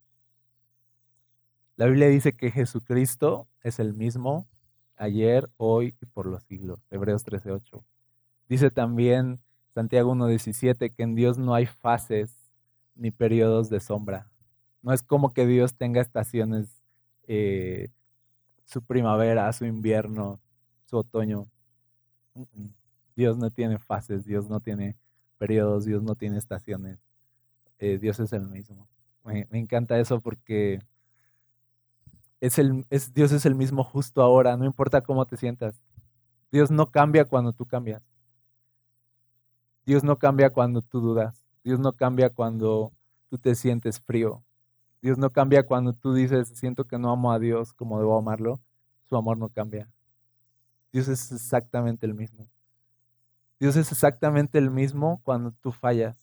La 1.76 1.88
Biblia 1.88 2.08
dice 2.08 2.34
que 2.34 2.52
Jesucristo 2.52 3.48
es 3.62 3.80
el 3.80 3.94
mismo 3.94 4.48
ayer, 4.96 5.50
hoy 5.58 5.94
y 6.02 6.06
por 6.06 6.26
los 6.26 6.44
siglos. 6.44 6.80
Hebreos 6.90 7.26
13:8. 7.26 7.84
Dice 8.48 8.72
también 8.72 9.42
Santiago 9.74 10.12
1:17 10.16 10.90
que 10.94 11.04
en 11.04 11.16
Dios 11.16 11.38
no 11.38 11.54
hay 11.54 11.66
fases 11.66 12.34
ni 12.96 13.12
periodos 13.12 13.70
de 13.70 13.82
sombra. 13.82 14.32
No 14.82 14.94
es 14.94 15.04
como 15.04 15.34
que 15.34 15.46
Dios 15.46 15.76
tenga 15.76 16.00
estaciones, 16.00 16.82
eh, 17.28 17.90
su 18.64 18.82
primavera, 18.82 19.52
su 19.52 19.66
invierno, 19.66 20.40
su 20.86 20.98
otoño. 20.98 21.48
Dios 23.16 23.38
no 23.38 23.50
tiene 23.50 23.80
fases, 23.80 24.26
Dios 24.26 24.50
no 24.50 24.60
tiene 24.60 24.98
periodos, 25.38 25.86
Dios 25.86 26.04
no 26.04 26.16
tiene 26.16 26.38
estaciones, 26.38 27.00
eh, 27.80 27.98
Dios 27.98 28.20
es 28.20 28.34
el 28.34 28.48
mismo. 28.48 28.88
Me, 29.24 29.48
encanta 29.52 30.00
eso 30.00 30.22
porque 30.22 30.80
es 32.40 32.60
el, 32.60 32.86
es, 32.90 33.14
Dios 33.14 33.32
es 33.32 33.46
el 33.46 33.56
mismo 33.56 33.84
justo 33.84 34.22
ahora, 34.22 34.56
no 34.56 34.66
importa 34.66 35.02
cómo 35.02 35.26
te 35.26 35.38
sientas. 35.38 35.82
Dios 36.52 36.70
no 36.72 36.92
cambia 36.92 37.26
cuando 37.26 37.54
tú 37.54 37.66
cambias. 37.66 38.04
Dios 39.86 40.04
no 40.04 40.18
cambia 40.18 40.52
cuando 40.52 40.82
tú 40.82 41.00
dudas. 41.00 41.44
Dios 41.64 41.80
no 41.80 41.94
cambia 41.94 42.30
cuando 42.30 42.92
tú 43.30 43.38
te 43.38 43.56
sientes 43.56 44.00
frío. 44.00 44.44
Dios 45.02 45.18
no 45.18 45.30
cambia 45.32 45.66
cuando 45.66 45.94
tú 45.94 46.14
dices, 46.14 46.50
siento 46.50 46.86
que 46.86 46.98
no 46.98 47.12
amo 47.12 47.32
a 47.32 47.40
Dios 47.40 47.74
como 47.74 48.00
debo 48.00 48.18
amarlo. 48.18 48.62
Su 49.10 49.18
amor 49.18 49.38
no 49.38 49.50
cambia. 49.50 49.90
Dios 50.92 51.08
es 51.08 51.32
exactamente 51.32 52.06
el 52.06 52.14
mismo. 52.14 52.48
Dios 53.66 53.78
es 53.78 53.92
exactamente 53.92 54.60
el 54.60 54.70
mismo 54.70 55.20
cuando 55.24 55.50
tú 55.50 55.72
fallas. 55.72 56.16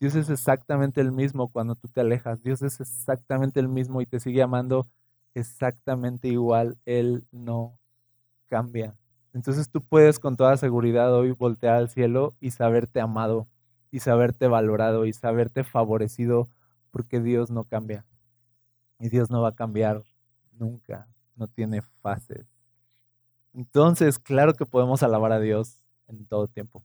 Dios 0.00 0.16
es 0.16 0.30
exactamente 0.30 1.00
el 1.00 1.12
mismo 1.12 1.46
cuando 1.46 1.76
tú 1.76 1.86
te 1.86 2.00
alejas. 2.00 2.42
Dios 2.42 2.60
es 2.62 2.80
exactamente 2.80 3.60
el 3.60 3.68
mismo 3.68 4.02
y 4.02 4.06
te 4.06 4.18
sigue 4.18 4.42
amando 4.42 4.88
exactamente 5.34 6.26
igual, 6.26 6.76
Él 6.86 7.24
no 7.30 7.78
cambia. 8.48 8.96
Entonces 9.32 9.70
tú 9.70 9.80
puedes 9.80 10.18
con 10.18 10.36
toda 10.36 10.56
seguridad 10.56 11.14
hoy 11.14 11.30
voltear 11.30 11.76
al 11.76 11.88
cielo 11.88 12.34
y 12.40 12.50
saberte 12.50 13.00
amado 13.00 13.46
y 13.92 14.00
saberte 14.00 14.48
valorado 14.48 15.06
y 15.06 15.12
saberte 15.12 15.62
favorecido 15.62 16.48
porque 16.90 17.20
Dios 17.20 17.52
no 17.52 17.62
cambia. 17.62 18.04
Y 18.98 19.08
Dios 19.08 19.30
no 19.30 19.40
va 19.40 19.50
a 19.50 19.54
cambiar 19.54 20.02
nunca, 20.58 21.06
no 21.36 21.46
tiene 21.46 21.80
fases. 22.02 22.44
Entonces, 23.54 24.18
claro 24.18 24.54
que 24.54 24.66
podemos 24.66 25.04
alabar 25.04 25.30
a 25.30 25.38
Dios 25.38 25.84
en 26.10 26.26
todo 26.26 26.46
tiempo. 26.48 26.82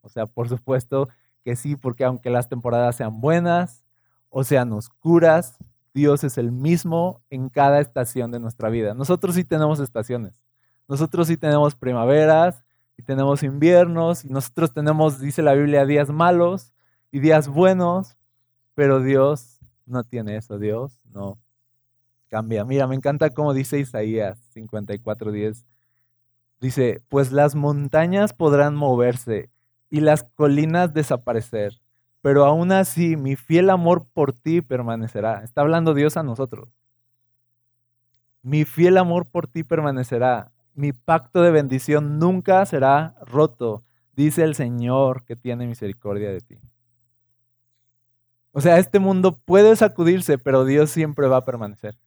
O 0.00 0.08
sea, 0.08 0.26
por 0.26 0.48
supuesto 0.48 1.08
que 1.44 1.56
sí, 1.56 1.76
porque 1.76 2.04
aunque 2.04 2.30
las 2.30 2.48
temporadas 2.48 2.96
sean 2.96 3.20
buenas 3.20 3.84
o 4.30 4.44
sean 4.44 4.72
oscuras, 4.72 5.58
Dios 5.94 6.24
es 6.24 6.38
el 6.38 6.52
mismo 6.52 7.22
en 7.30 7.48
cada 7.48 7.80
estación 7.80 8.30
de 8.30 8.40
nuestra 8.40 8.70
vida. 8.70 8.94
Nosotros 8.94 9.34
sí 9.34 9.44
tenemos 9.44 9.80
estaciones. 9.80 10.32
Nosotros 10.88 11.28
sí 11.28 11.36
tenemos 11.36 11.74
primaveras 11.74 12.64
y 12.96 13.02
tenemos 13.02 13.42
inviernos 13.42 14.24
y 14.24 14.28
nosotros 14.28 14.72
tenemos, 14.72 15.20
dice 15.20 15.42
la 15.42 15.54
Biblia, 15.54 15.86
días 15.86 16.10
malos 16.10 16.72
y 17.10 17.20
días 17.20 17.48
buenos, 17.48 18.16
pero 18.74 19.00
Dios 19.00 19.58
no 19.86 20.04
tiene 20.04 20.36
eso. 20.36 20.58
Dios 20.58 20.98
no 21.12 21.38
cambia. 22.28 22.64
Mira, 22.64 22.86
me 22.86 22.94
encanta 22.94 23.30
cómo 23.30 23.52
dice 23.52 23.78
Isaías 23.78 24.38
54:10. 24.54 25.64
Dice, 26.62 27.02
pues 27.08 27.32
las 27.32 27.56
montañas 27.56 28.32
podrán 28.32 28.76
moverse 28.76 29.50
y 29.90 29.98
las 29.98 30.22
colinas 30.22 30.94
desaparecer, 30.94 31.80
pero 32.20 32.44
aún 32.44 32.70
así 32.70 33.16
mi 33.16 33.34
fiel 33.34 33.68
amor 33.68 34.06
por 34.14 34.32
ti 34.32 34.62
permanecerá. 34.62 35.42
Está 35.42 35.62
hablando 35.62 35.92
Dios 35.92 36.16
a 36.16 36.22
nosotros. 36.22 36.68
Mi 38.42 38.64
fiel 38.64 38.96
amor 38.96 39.26
por 39.28 39.48
ti 39.48 39.64
permanecerá. 39.64 40.52
Mi 40.76 40.92
pacto 40.92 41.42
de 41.42 41.50
bendición 41.50 42.20
nunca 42.20 42.64
será 42.64 43.16
roto, 43.26 43.82
dice 44.14 44.44
el 44.44 44.54
Señor 44.54 45.24
que 45.24 45.34
tiene 45.34 45.66
misericordia 45.66 46.30
de 46.30 46.42
ti. 46.42 46.60
O 48.52 48.60
sea, 48.60 48.78
este 48.78 49.00
mundo 49.00 49.36
puede 49.36 49.74
sacudirse, 49.74 50.38
pero 50.38 50.64
Dios 50.64 50.90
siempre 50.90 51.26
va 51.26 51.38
a 51.38 51.44
permanecer. 51.44 51.98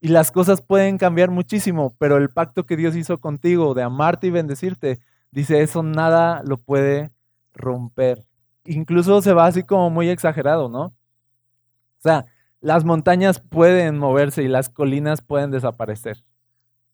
Y 0.00 0.08
las 0.08 0.30
cosas 0.30 0.62
pueden 0.62 0.96
cambiar 0.96 1.30
muchísimo, 1.30 1.94
pero 1.98 2.16
el 2.18 2.30
pacto 2.30 2.66
que 2.66 2.76
Dios 2.76 2.94
hizo 2.94 3.18
contigo 3.18 3.74
de 3.74 3.82
amarte 3.82 4.28
y 4.28 4.30
bendecirte, 4.30 5.00
dice 5.32 5.62
eso 5.62 5.82
nada 5.82 6.42
lo 6.44 6.58
puede 6.58 7.10
romper. 7.52 8.24
Incluso 8.64 9.20
se 9.22 9.32
va 9.32 9.46
así 9.46 9.64
como 9.64 9.90
muy 9.90 10.08
exagerado, 10.08 10.68
¿no? 10.68 10.84
O 10.84 12.00
sea, 12.00 12.26
las 12.60 12.84
montañas 12.84 13.40
pueden 13.40 13.98
moverse 13.98 14.42
y 14.42 14.48
las 14.48 14.68
colinas 14.68 15.20
pueden 15.20 15.50
desaparecer, 15.50 16.24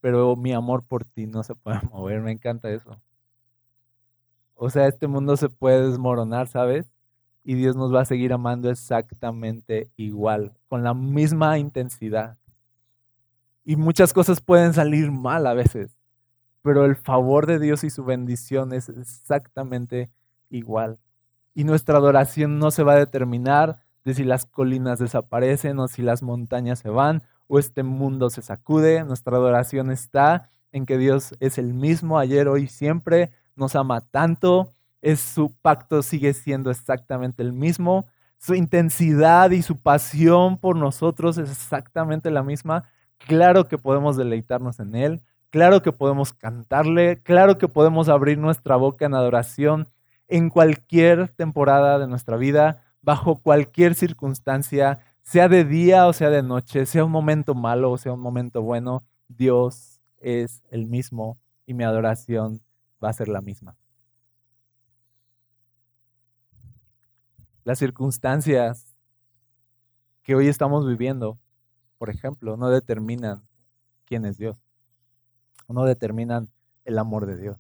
pero 0.01 0.37
mi 0.37 0.53
amor 0.53 0.83
por 0.85 1.05
ti 1.05 1.27
no 1.27 1.43
se 1.43 1.55
puede 1.55 1.81
mover, 1.93 2.21
me 2.21 2.33
encanta 2.33 2.71
eso. 2.71 2.99
O 4.55 4.71
sea, 4.71 4.87
este 4.87 5.09
mundo 5.09 5.37
se 5.37 5.49
puede 5.49 5.91
desmoronar, 5.91 6.49
¿sabes? 6.49 6.87
Y 7.43 7.55
Dios 7.55 7.77
nos 7.77 7.95
va 7.95 8.03
a 8.03 8.05
seguir 8.07 8.33
amando 8.33 8.71
exactamente 8.71 9.91
igual, 9.97 10.53
con 10.69 10.85
la 10.85 10.95
misma 10.95 11.59
intensidad. 11.59 12.39
Y 13.65 13.77
muchas 13.77 14.13
cosas 14.13 14.41
pueden 14.41 14.75
salir 14.75 15.11
mal 15.11 15.47
a 15.47 15.55
veces, 15.55 15.97
pero 16.63 16.85
el 16.85 16.97
favor 16.97 17.47
de 17.47 17.59
Dios 17.59 17.83
y 17.85 17.91
su 17.91 18.05
bendición 18.05 18.73
es 18.73 18.91
exactamente 18.91 20.11
igual. 20.51 20.99
Y 21.55 21.65
nuestra 21.65 21.97
adoración 21.97 22.59
no 22.59 22.71
se 22.71 22.83
va 22.83 22.93
a 22.93 22.99
determinar 22.99 23.79
de 24.05 24.15
si 24.15 24.25
las 24.25 24.45
colinas 24.45 24.99
desaparecen 24.99 25.79
o 25.79 25.89
si 25.89 26.03
las 26.03 26.23
montañas 26.23 26.79
se 26.81 26.91
van 26.91 27.23
o 27.47 27.59
este 27.59 27.83
mundo 27.83 28.29
se 28.29 28.43
sacude. 28.43 29.05
Nuestra 29.05 29.37
adoración 29.37 29.91
está 29.91 30.51
en 30.73 30.85
que 30.85 30.99
Dios 30.99 31.35
es 31.41 31.57
el 31.57 31.73
mismo 31.73 32.19
ayer, 32.19 32.49
hoy, 32.49 32.67
siempre, 32.67 33.31
nos 33.57 33.77
ama 33.77 34.01
tanto, 34.03 34.73
es 35.01 35.21
su 35.21 35.53
pacto 35.63 36.03
sigue 36.03 36.35
siendo 36.35 36.71
exactamente 36.71 37.43
el 37.43 37.53
mismo, 37.53 38.07
su 38.39 38.55
intensidad 38.55 39.53
y 39.53 39.63
su 39.63 39.79
pasión 39.79 40.59
por 40.59 40.77
nosotros 40.77 41.39
es 41.39 41.51
exactamente 41.51 42.31
la 42.31 42.43
misma 42.43 42.85
Claro 43.19 43.69
que 43.69 43.79
podemos 43.79 44.17
deleitarnos 44.17 44.81
en 44.81 44.95
Él, 44.95 45.23
claro 45.51 45.83
que 45.83 45.93
podemos 45.93 46.33
cantarle, 46.35 47.23
claro 47.23 47.59
que 47.59 47.69
podemos 47.69 48.09
abrir 48.09 48.39
nuestra 48.39 48.77
boca 48.77 49.07
en 49.07 49.15
adoración 49.15 49.89
en 50.29 50.51
cualquier 50.51 51.29
temporada 51.29 51.99
de 51.99 52.07
nuestra 52.07 52.37
vida, 52.37 52.83
bajo 53.03 53.41
cualquier 53.41 53.95
circunstancia, 53.95 54.99
sea 55.23 55.49
de 55.49 55.65
día 55.65 56.07
o 56.07 56.13
sea 56.13 56.31
de 56.31 56.43
noche, 56.43 56.87
sea 56.87 57.05
un 57.05 57.13
momento 57.13 57.55
malo 57.55 57.91
o 57.93 57.99
sea 57.99 58.13
un 58.13 58.21
momento 58.21 58.63
bueno, 58.63 59.05
Dios 59.29 60.01
es 60.19 60.63
el 60.71 60.87
mismo 60.87 61.39
y 61.67 61.75
mi 61.75 61.85
adoración 61.85 62.61
va 63.03 63.11
a 63.11 63.13
ser 63.13 63.29
la 63.29 63.41
misma. 63.41 63.77
Las 67.65 67.79
circunstancias 67.79 68.95
que 70.23 70.35
hoy 70.35 70.49
estamos 70.49 70.87
viviendo 70.87 71.39
por 71.99 72.11
ejemplo, 72.11 72.57
no 72.57 72.71
determinan 72.71 73.43
quién 74.05 74.25
es 74.25 74.39
Dios. 74.39 74.57
No 75.69 75.85
determinan 75.85 76.49
el 76.85 76.99
amor 76.99 77.27
de 77.27 77.37
Dios. 77.37 77.59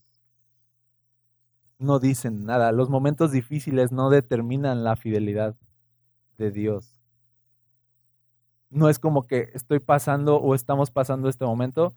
No 1.78 1.98
dicen 1.98 2.44
nada. 2.44 2.72
Los 2.72 2.90
momentos 2.90 3.32
difíciles 3.32 3.92
no 3.92 4.10
determinan 4.10 4.84
la 4.84 4.96
fidelidad 4.96 5.56
de 6.38 6.50
Dios. 6.50 6.96
No 8.70 8.88
es 8.88 8.98
como 8.98 9.26
que 9.26 9.50
estoy 9.54 9.78
pasando 9.78 10.36
o 10.36 10.54
estamos 10.54 10.90
pasando 10.90 11.28
este 11.28 11.44
momento, 11.44 11.94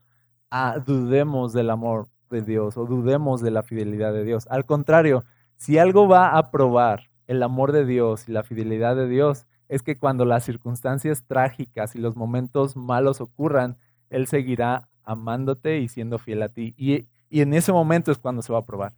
ah, 0.51 0.79
dudemos 0.85 1.53
del 1.53 1.69
amor 1.69 2.07
de 2.29 2.41
Dios 2.41 2.77
o 2.77 2.85
dudemos 2.85 3.41
de 3.41 3.51
la 3.51 3.63
fidelidad 3.63 4.13
de 4.13 4.23
Dios. 4.23 4.47
Al 4.49 4.65
contrario, 4.65 5.23
si 5.55 5.77
algo 5.77 6.07
va 6.07 6.37
a 6.37 6.51
probar 6.51 7.09
el 7.25 7.41
amor 7.43 7.71
de 7.71 7.85
Dios 7.85 8.29
y 8.29 8.31
la 8.31 8.43
fidelidad 8.43 8.95
de 8.95 9.07
Dios, 9.07 9.45
es 9.69 9.83
que 9.83 9.97
cuando 9.97 10.25
las 10.25 10.43
circunstancias 10.43 11.23
trágicas 11.25 11.95
y 11.95 11.99
los 11.99 12.15
momentos 12.15 12.75
malos 12.75 13.21
ocurran, 13.21 13.77
Él 14.09 14.27
seguirá 14.27 14.89
amándote 15.03 15.79
y 15.79 15.87
siendo 15.87 16.19
fiel 16.19 16.43
a 16.43 16.49
ti. 16.49 16.73
Y, 16.77 17.07
en 17.29 17.53
ese 17.53 17.73
momento 17.73 18.11
es 18.11 18.17
cuando 18.17 18.41
se 18.41 18.53
va 18.53 18.59
a 18.59 18.65
probar. 18.65 18.93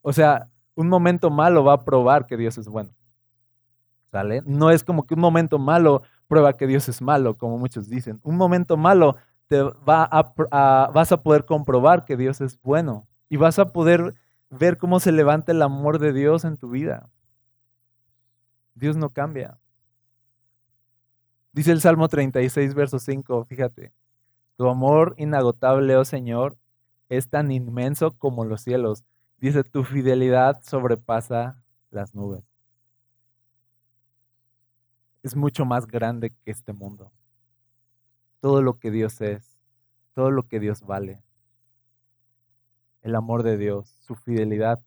O 0.00 0.12
sea, 0.12 0.48
un 0.76 0.88
momento 0.88 1.28
malo 1.30 1.64
va 1.64 1.74
a 1.74 1.84
probar 1.84 2.26
que 2.26 2.36
Dios 2.36 2.56
es 2.58 2.68
bueno. 2.68 2.94
¿Sale? 4.12 4.42
No 4.44 4.70
es 4.70 4.84
como 4.84 5.06
que 5.06 5.14
un 5.14 5.20
momento 5.20 5.58
malo 5.58 6.02
prueba 6.28 6.56
que 6.56 6.66
Dios 6.66 6.88
es 6.88 7.02
malo, 7.02 7.36
como 7.36 7.58
muchos 7.58 7.88
dicen. 7.88 8.20
Un 8.22 8.36
momento 8.36 8.76
malo 8.76 9.16
te 9.48 9.62
va 9.62 10.08
a, 10.10 10.90
vas 10.92 11.12
a 11.12 11.22
poder 11.22 11.44
comprobar 11.44 12.04
que 12.04 12.16
Dios 12.16 12.40
es 12.40 12.60
bueno 12.62 13.08
y 13.28 13.36
vas 13.36 13.58
a 13.58 13.72
poder 13.72 14.14
ver 14.50 14.78
cómo 14.78 15.00
se 15.00 15.12
levanta 15.12 15.52
el 15.52 15.62
amor 15.62 15.98
de 15.98 16.12
Dios 16.12 16.44
en 16.44 16.56
tu 16.56 16.70
vida. 16.70 17.10
Dios 18.74 18.96
no 18.96 19.10
cambia. 19.10 19.58
Dice 21.52 21.70
el 21.72 21.80
Salmo 21.82 22.08
36, 22.08 22.74
verso 22.74 22.98
5, 22.98 23.44
fíjate, 23.44 23.92
tu 24.56 24.68
amor 24.68 25.14
inagotable, 25.18 25.96
oh 25.96 26.04
Señor, 26.04 26.56
es 27.10 27.28
tan 27.28 27.50
inmenso 27.50 28.16
como 28.16 28.44
los 28.46 28.62
cielos. 28.62 29.04
Dice, 29.36 29.62
tu 29.64 29.84
fidelidad 29.84 30.62
sobrepasa 30.62 31.62
las 31.90 32.14
nubes. 32.14 32.42
Es 35.22 35.36
mucho 35.36 35.66
más 35.66 35.86
grande 35.86 36.30
que 36.30 36.50
este 36.50 36.72
mundo. 36.72 37.12
Todo 38.40 38.62
lo 38.62 38.78
que 38.78 38.90
Dios 38.90 39.20
es, 39.20 39.60
todo 40.14 40.30
lo 40.30 40.44
que 40.44 40.58
Dios 40.58 40.82
vale. 40.82 41.22
El 43.02 43.14
amor 43.14 43.42
de 43.42 43.58
Dios, 43.58 43.98
su 44.00 44.14
fidelidad, 44.14 44.82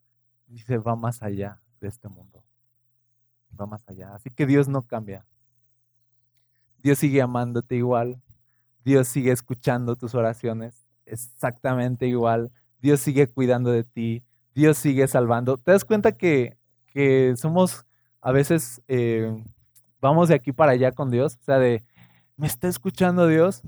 dice, 0.48 0.78
va 0.78 0.96
más 0.96 1.22
allá 1.22 1.60
de 1.80 1.88
este 1.88 2.08
mundo. 2.08 2.42
Va 3.58 3.66
más 3.66 3.88
allá. 3.88 4.14
Así 4.14 4.30
que 4.30 4.46
Dios 4.46 4.68
no 4.68 4.82
cambia. 4.82 5.24
Dios 6.86 7.00
sigue 7.00 7.20
amándote 7.20 7.74
igual. 7.74 8.22
Dios 8.84 9.08
sigue 9.08 9.32
escuchando 9.32 9.96
tus 9.96 10.14
oraciones 10.14 10.86
exactamente 11.04 12.06
igual. 12.06 12.52
Dios 12.80 13.00
sigue 13.00 13.26
cuidando 13.26 13.72
de 13.72 13.82
ti. 13.82 14.22
Dios 14.54 14.78
sigue 14.78 15.08
salvando. 15.08 15.56
¿Te 15.56 15.72
das 15.72 15.84
cuenta 15.84 16.12
que, 16.12 16.56
somos 17.38 17.84
a 18.20 18.30
veces, 18.30 18.82
eh, 18.86 19.36
vamos 20.00 20.28
de 20.28 20.36
aquí 20.36 20.52
para 20.52 20.70
allá 20.70 20.92
con 20.92 21.10
Dios? 21.10 21.36
O 21.40 21.44
sea, 21.44 21.58
de, 21.58 21.82
¿me 22.36 22.46
está 22.46 22.68
escuchando 22.68 23.26
Dios? 23.26 23.62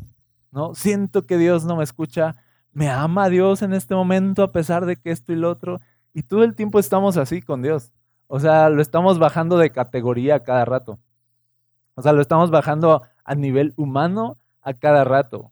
¿No? 0.53 0.77
Siento 0.77 1.23
que 1.23 1.39
Dios 1.39 1.65
no 1.65 1.75
me 1.75 1.83
escucha. 1.83 2.37
¿Me 2.71 2.89
ama 2.89 3.29
Dios 3.29 3.63
en 3.63 3.73
este 3.73 3.97
momento 3.97 4.45
a 4.45 4.53
pesar 4.53 4.87
de 4.87 4.95
que 4.95 5.11
esto 5.11 5.33
y 5.33 5.35
lo 5.35 5.51
otro? 5.51 5.81
Y 6.15 6.23
todo 6.23 6.45
el 6.45 6.55
tiempo 6.55 6.79
estamos 6.79 7.17
así 7.17 7.43
con 7.43 7.63
Dios. 7.63 7.91
O 8.29 8.39
sea, 8.39 8.69
lo 8.69 8.81
estamos 8.81 9.19
bajando 9.19 9.59
de 9.59 9.71
categoría 9.71 10.45
cada 10.45 10.65
rato. 10.65 11.01
O 11.99 12.03
sea, 12.03 12.13
lo 12.13 12.23
estamos 12.23 12.53
bajando 12.53 13.03
a 13.25 13.35
nivel 13.35 13.75
humano 13.77 14.39
a 14.63 14.73
cada 14.73 15.03
rato. 15.03 15.51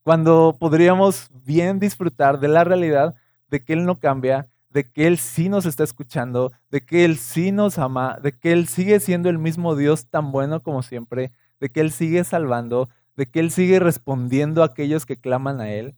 Cuando 0.00 0.56
podríamos 0.58 1.28
bien 1.44 1.78
disfrutar 1.78 2.40
de 2.40 2.48
la 2.48 2.64
realidad 2.64 3.14
de 3.50 3.62
que 3.62 3.74
Él 3.74 3.84
no 3.84 3.98
cambia, 3.98 4.46
de 4.70 4.90
que 4.90 5.06
Él 5.06 5.18
sí 5.18 5.50
nos 5.50 5.66
está 5.66 5.84
escuchando, 5.84 6.50
de 6.70 6.80
que 6.80 7.04
Él 7.04 7.18
sí 7.18 7.52
nos 7.52 7.76
ama, 7.76 8.18
de 8.22 8.32
que 8.32 8.52
Él 8.52 8.68
sigue 8.68 9.00
siendo 9.00 9.28
el 9.28 9.36
mismo 9.36 9.76
Dios 9.76 10.06
tan 10.06 10.32
bueno 10.32 10.62
como 10.62 10.82
siempre, 10.82 11.30
de 11.60 11.68
que 11.68 11.80
Él 11.80 11.92
sigue 11.92 12.24
salvando, 12.24 12.88
de 13.14 13.26
que 13.26 13.40
Él 13.40 13.50
sigue 13.50 13.80
respondiendo 13.80 14.62
a 14.62 14.66
aquellos 14.66 15.04
que 15.04 15.20
claman 15.20 15.60
a 15.60 15.70
Él. 15.70 15.94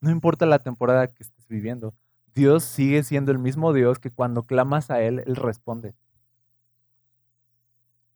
No 0.00 0.12
importa 0.12 0.46
la 0.46 0.60
temporada 0.60 1.08
que 1.08 1.24
estés 1.24 1.48
viviendo, 1.48 1.94
Dios 2.32 2.62
sigue 2.62 3.02
siendo 3.02 3.32
el 3.32 3.40
mismo 3.40 3.72
Dios 3.72 3.98
que 3.98 4.12
cuando 4.12 4.44
clamas 4.44 4.88
a 4.88 5.02
Él, 5.02 5.24
Él 5.26 5.34
responde. 5.34 5.96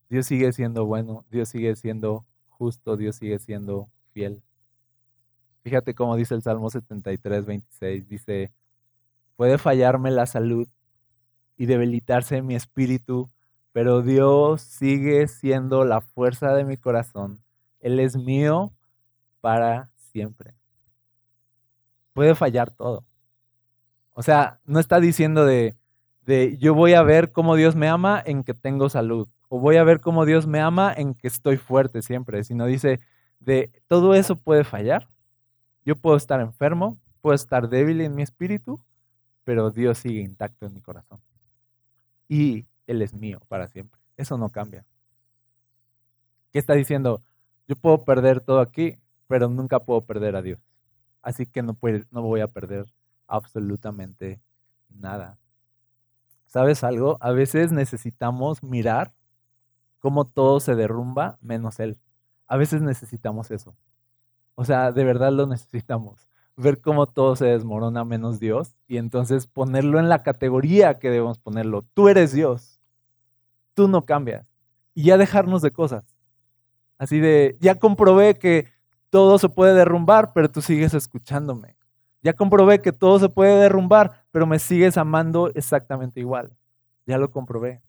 Dios 0.08 0.26
sigue 0.26 0.52
siendo 0.52 0.86
bueno, 0.86 1.24
Dios 1.30 1.48
sigue 1.48 1.74
siendo 1.76 2.24
justo, 2.48 2.96
Dios 2.96 3.16
sigue 3.16 3.38
siendo 3.38 3.88
fiel. 4.12 4.42
Fíjate 5.62 5.94
cómo 5.94 6.16
dice 6.16 6.34
el 6.34 6.42
Salmo 6.42 6.70
73, 6.70 7.46
26. 7.46 8.08
Dice, 8.08 8.52
puede 9.36 9.58
fallarme 9.58 10.10
la 10.10 10.26
salud 10.26 10.68
y 11.56 11.66
debilitarse 11.66 12.42
mi 12.42 12.54
espíritu, 12.54 13.30
pero 13.72 14.02
Dios 14.02 14.60
sigue 14.60 15.26
siendo 15.26 15.84
la 15.84 16.00
fuerza 16.00 16.54
de 16.54 16.64
mi 16.64 16.76
corazón. 16.76 17.40
Él 17.80 17.98
es 17.98 18.16
mío 18.16 18.72
para 19.40 19.90
siempre. 19.96 20.54
Puede 22.12 22.34
fallar 22.34 22.70
todo. 22.70 23.04
O 24.12 24.22
sea, 24.22 24.60
no 24.64 24.78
está 24.78 25.00
diciendo 25.00 25.44
de, 25.44 25.74
de 26.24 26.56
yo 26.58 26.74
voy 26.74 26.94
a 26.94 27.02
ver 27.02 27.32
cómo 27.32 27.56
Dios 27.56 27.74
me 27.74 27.88
ama 27.88 28.22
en 28.24 28.44
que 28.44 28.54
tengo 28.54 28.88
salud, 28.88 29.28
o 29.54 29.60
voy 29.60 29.76
a 29.76 29.84
ver 29.84 30.00
cómo 30.00 30.26
Dios 30.26 30.48
me 30.48 30.58
ama 30.58 30.92
en 30.92 31.14
que 31.14 31.28
estoy 31.28 31.58
fuerte 31.58 32.02
siempre, 32.02 32.42
sino 32.42 32.66
dice 32.66 32.98
de 33.38 33.70
todo 33.86 34.14
eso 34.14 34.34
puede 34.34 34.64
fallar. 34.64 35.06
Yo 35.84 35.94
puedo 35.94 36.16
estar 36.16 36.40
enfermo, 36.40 36.98
puedo 37.20 37.36
estar 37.36 37.68
débil 37.68 38.00
en 38.00 38.16
mi 38.16 38.24
espíritu, 38.24 38.84
pero 39.44 39.70
Dios 39.70 39.98
sigue 39.98 40.22
intacto 40.22 40.66
en 40.66 40.74
mi 40.74 40.80
corazón. 40.80 41.20
Y 42.28 42.66
Él 42.88 43.00
es 43.00 43.14
mío 43.14 43.42
para 43.46 43.68
siempre. 43.68 44.00
Eso 44.16 44.36
no 44.38 44.48
cambia. 44.48 44.84
¿Qué 46.50 46.58
está 46.58 46.74
diciendo? 46.74 47.22
Yo 47.68 47.76
puedo 47.76 48.04
perder 48.04 48.40
todo 48.40 48.58
aquí, 48.58 48.98
pero 49.28 49.48
nunca 49.48 49.78
puedo 49.78 50.00
perder 50.00 50.34
a 50.34 50.42
Dios. 50.42 50.58
Así 51.22 51.46
que 51.46 51.62
no, 51.62 51.78
no 52.10 52.22
voy 52.22 52.40
a 52.40 52.48
perder 52.48 52.92
absolutamente 53.28 54.40
nada. 54.88 55.38
¿Sabes 56.46 56.82
algo? 56.82 57.18
A 57.20 57.30
veces 57.30 57.70
necesitamos 57.70 58.60
mirar 58.64 59.12
cómo 60.04 60.26
todo 60.26 60.60
se 60.60 60.74
derrumba 60.74 61.38
menos 61.40 61.80
Él. 61.80 61.96
A 62.46 62.58
veces 62.58 62.82
necesitamos 62.82 63.50
eso. 63.50 63.74
O 64.54 64.66
sea, 64.66 64.92
de 64.92 65.02
verdad 65.02 65.32
lo 65.32 65.46
necesitamos. 65.46 66.28
Ver 66.58 66.82
cómo 66.82 67.06
todo 67.06 67.36
se 67.36 67.46
desmorona 67.46 68.04
menos 68.04 68.38
Dios 68.38 68.74
y 68.86 68.98
entonces 68.98 69.46
ponerlo 69.46 69.98
en 69.98 70.10
la 70.10 70.22
categoría 70.22 70.98
que 70.98 71.08
debemos 71.08 71.38
ponerlo. 71.38 71.86
Tú 71.94 72.10
eres 72.10 72.34
Dios. 72.34 72.82
Tú 73.72 73.88
no 73.88 74.02
cambias. 74.02 74.46
Y 74.92 75.04
ya 75.04 75.16
dejarnos 75.16 75.62
de 75.62 75.70
cosas. 75.70 76.04
Así 76.98 77.18
de, 77.18 77.56
ya 77.58 77.76
comprobé 77.76 78.34
que 78.38 78.68
todo 79.08 79.38
se 79.38 79.48
puede 79.48 79.72
derrumbar, 79.72 80.34
pero 80.34 80.50
tú 80.50 80.60
sigues 80.60 80.92
escuchándome. 80.92 81.78
Ya 82.20 82.34
comprobé 82.34 82.82
que 82.82 82.92
todo 82.92 83.18
se 83.18 83.30
puede 83.30 83.58
derrumbar, 83.58 84.26
pero 84.32 84.46
me 84.46 84.58
sigues 84.58 84.98
amando 84.98 85.50
exactamente 85.54 86.20
igual. 86.20 86.54
Ya 87.06 87.16
lo 87.16 87.30
comprobé. 87.30 87.80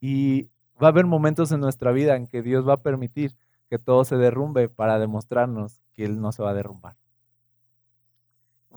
Y 0.00 0.50
va 0.82 0.88
a 0.88 0.90
haber 0.90 1.06
momentos 1.06 1.52
en 1.52 1.60
nuestra 1.60 1.92
vida 1.92 2.16
en 2.16 2.26
que 2.26 2.42
Dios 2.42 2.66
va 2.66 2.74
a 2.74 2.82
permitir 2.82 3.36
que 3.68 3.78
todo 3.78 4.04
se 4.04 4.16
derrumbe 4.16 4.68
para 4.68 4.98
demostrarnos 4.98 5.80
que 5.92 6.04
Él 6.04 6.20
no 6.20 6.32
se 6.32 6.42
va 6.42 6.50
a 6.50 6.54
derrumbar. 6.54 6.96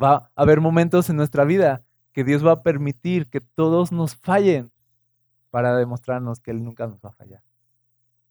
Va 0.02 0.16
a 0.16 0.30
haber 0.36 0.62
momentos 0.62 1.10
en 1.10 1.18
nuestra 1.18 1.44
vida 1.46 1.84
que 2.12 2.24
Dios 2.24 2.46
va 2.46 2.54
a 2.54 2.64
permitir 2.64 3.30
que 3.30 3.42
todos 3.42 3.92
nos 3.92 4.16
fallen 4.16 4.72
para 5.50 5.76
demostrarnos 5.76 6.40
que 6.40 6.52
Él 6.52 6.64
nunca 6.64 6.88
nos 6.88 7.00
va 7.00 7.10
a 7.10 7.14
fallar. 7.14 7.44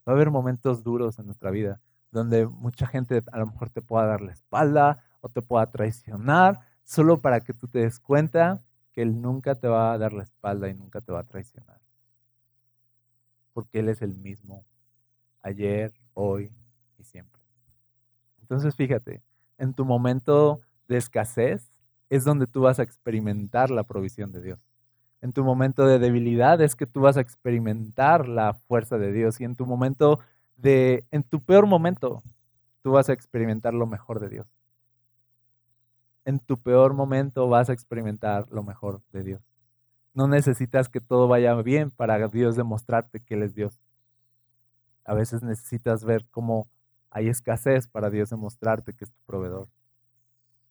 Va 0.07 0.13
a 0.13 0.17
haber 0.17 0.31
momentos 0.31 0.83
duros 0.83 1.19
en 1.19 1.27
nuestra 1.27 1.51
vida 1.51 1.81
donde 2.11 2.47
mucha 2.47 2.87
gente 2.87 3.23
a 3.31 3.39
lo 3.39 3.47
mejor 3.47 3.71
te 3.71 3.83
pueda 3.83 4.07
dar 4.07 4.21
la 4.21 4.33
espalda 4.33 5.05
o 5.21 5.29
te 5.29 5.43
pueda 5.43 5.67
traicionar, 5.71 6.61
solo 6.83 7.21
para 7.21 7.41
que 7.41 7.53
tú 7.53 7.69
te 7.69 7.81
des 7.81 8.01
cuenta 8.01 8.63
que 8.93 9.03
Él 9.03 9.21
nunca 9.21 9.55
te 9.55 9.69
va 9.69 9.93
a 9.93 9.99
dar 9.99 10.13
la 10.13 10.25
espalda 10.25 10.69
y 10.69 10.75
nunca 10.75 11.01
te 11.01 11.13
va 11.13 11.21
a 11.21 11.25
traicionar. 11.25 11.79
Porque 13.53 13.81
Él 13.81 13.89
es 13.89 14.03
el 14.03 14.15
mismo, 14.15 14.65
ayer, 15.43 15.93
hoy 16.15 16.51
y 16.99 17.05
siempre. 17.05 17.41
Entonces 18.41 18.75
fíjate, 18.77 19.23
en 19.59 19.75
tu 19.75 19.85
momento 19.85 20.61
de 20.89 20.97
escasez 20.97 21.71
es 22.09 22.25
donde 22.25 22.47
tú 22.47 22.63
vas 22.63 22.79
a 22.79 22.83
experimentar 22.83 23.71
la 23.71 23.85
provisión 23.85 24.33
de 24.33 24.43
Dios. 24.43 24.59
En 25.23 25.33
tu 25.33 25.45
momento 25.45 25.87
de 25.87 25.99
debilidad 25.99 26.61
es 26.61 26.75
que 26.75 26.87
tú 26.87 27.01
vas 27.01 27.17
a 27.17 27.21
experimentar 27.21 28.27
la 28.27 28.55
fuerza 28.55 28.99
de 28.99 29.13
Dios. 29.13 29.41
Y 29.41 29.45
en 29.45 29.55
tu 29.55 29.67
momento 29.67 30.19
de, 30.57 31.05
en 31.11 31.23
tu 31.23 31.41
peor 31.41 31.67
momento, 31.67 32.23
tú 32.83 32.93
vas 32.93 33.11
a 33.11 33.13
experimentar 33.13 33.75
lo 33.75 33.87
mejor 33.87 34.19
de 34.19 34.31
Dios 34.31 34.47
en 36.25 36.39
tu 36.39 36.59
peor 36.59 36.95
momento 36.95 37.49
vas 37.49 37.71
a 37.71 37.73
experimentar 37.73 38.47
lo 38.51 38.63
mejor 38.63 39.03
de 39.13 39.23
Dios. 39.23 39.43
No 40.13 40.27
necesitas 40.27 40.89
que 40.89 41.01
todo 41.01 41.29
vaya 41.29 41.55
bien 41.55 41.91
para 41.91 42.29
Dios 42.29 42.57
demostrarte 42.57 43.21
que 43.21 43.35
Él 43.35 43.43
es 43.43 43.55
Dios. 43.55 43.79
A 45.05 45.15
veces 45.15 45.43
necesitas 45.43 46.05
ver 46.05 46.27
cómo 46.31 46.69
hay 47.11 47.29
escasez 47.29 47.89
para 47.89 48.11
Dios 48.11 48.31
demostrarte 48.31 48.93
que 48.93 49.05
es 49.05 49.11
tu 49.11 49.21
proveedor. 49.27 49.69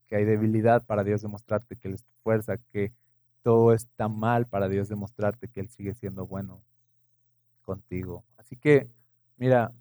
Que 0.07 0.17
hay 0.17 0.25
debilidad 0.25 0.85
para 0.85 1.03
Dios 1.03 1.21
demostrarte 1.21 1.75
que 1.75 1.87
Él 1.87 1.93
es 1.95 2.03
tu 2.03 2.13
fuerza. 2.23 2.57
Que 2.57 2.91
todo 3.43 3.73
está 3.73 4.07
mal 4.07 4.45
para 4.45 4.67
Dios 4.67 4.89
demostrarte 4.89 5.47
que 5.47 5.61
Él 5.61 5.69
sigue 5.69 5.93
siendo 5.93 6.25
bueno 6.25 6.61
contigo. 7.61 8.23
Así 8.37 8.55
que, 8.55 8.89
mira, 9.37 9.71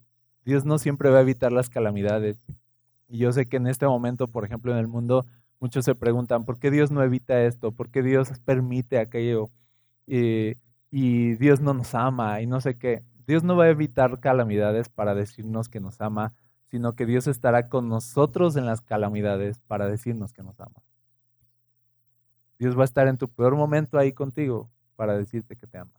Dios 0.44 0.64
no 0.64 0.78
siempre 0.78 1.10
va 1.10 1.18
a 1.18 1.22
evitar 1.22 1.52
las 1.52 1.68
calamidades. 1.68 2.38
Y 3.08 3.18
yo 3.18 3.32
sé 3.32 3.46
que 3.46 3.56
en 3.56 3.66
este 3.66 3.86
momento, 3.86 4.28
por 4.28 4.44
ejemplo, 4.44 4.72
en 4.72 4.78
el 4.78 4.88
mundo 4.88 5.26
Muchos 5.60 5.84
se 5.84 5.94
preguntan, 5.94 6.44
¿por 6.44 6.58
qué 6.58 6.70
Dios 6.70 6.90
no 6.92 7.02
evita 7.02 7.42
esto? 7.42 7.72
¿Por 7.72 7.90
qué 7.90 8.02
Dios 8.02 8.30
permite 8.44 8.98
aquello? 8.98 9.50
Eh, 10.06 10.56
y 10.90 11.34
Dios 11.34 11.60
no 11.60 11.74
nos 11.74 11.94
ama 11.94 12.40
y 12.40 12.46
no 12.46 12.60
sé 12.60 12.78
qué. 12.78 13.04
Dios 13.26 13.42
no 13.42 13.56
va 13.56 13.64
a 13.64 13.68
evitar 13.68 14.20
calamidades 14.20 14.88
para 14.88 15.14
decirnos 15.14 15.68
que 15.68 15.80
nos 15.80 16.00
ama, 16.00 16.32
sino 16.70 16.94
que 16.94 17.06
Dios 17.06 17.26
estará 17.26 17.68
con 17.68 17.88
nosotros 17.88 18.56
en 18.56 18.66
las 18.66 18.80
calamidades 18.80 19.58
para 19.60 19.88
decirnos 19.88 20.32
que 20.32 20.42
nos 20.42 20.60
ama. 20.60 20.80
Dios 22.58 22.76
va 22.76 22.82
a 22.82 22.84
estar 22.84 23.08
en 23.08 23.18
tu 23.18 23.28
peor 23.28 23.56
momento 23.56 23.98
ahí 23.98 24.12
contigo 24.12 24.70
para 24.96 25.16
decirte 25.16 25.56
que 25.56 25.66
te 25.66 25.78
ama. 25.78 25.92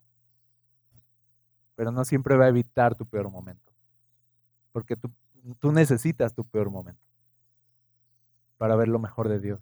Pero 1.76 1.91
no 1.91 2.04
siempre 2.06 2.36
va 2.36 2.45
a 2.45 2.50
evitar 2.50 2.95
tu 2.95 3.06
peor 3.06 3.30
momento, 3.30 3.72
porque 4.72 4.95
tú, 4.95 5.10
tú 5.60 5.72
necesitas 5.72 6.34
tu 6.34 6.43
peor 6.43 6.69
momento 6.69 7.09
para 8.60 8.76
ver 8.76 8.89
lo 8.89 9.00
mejor 9.00 9.30
de 9.30 9.39
Dios 9.39 9.62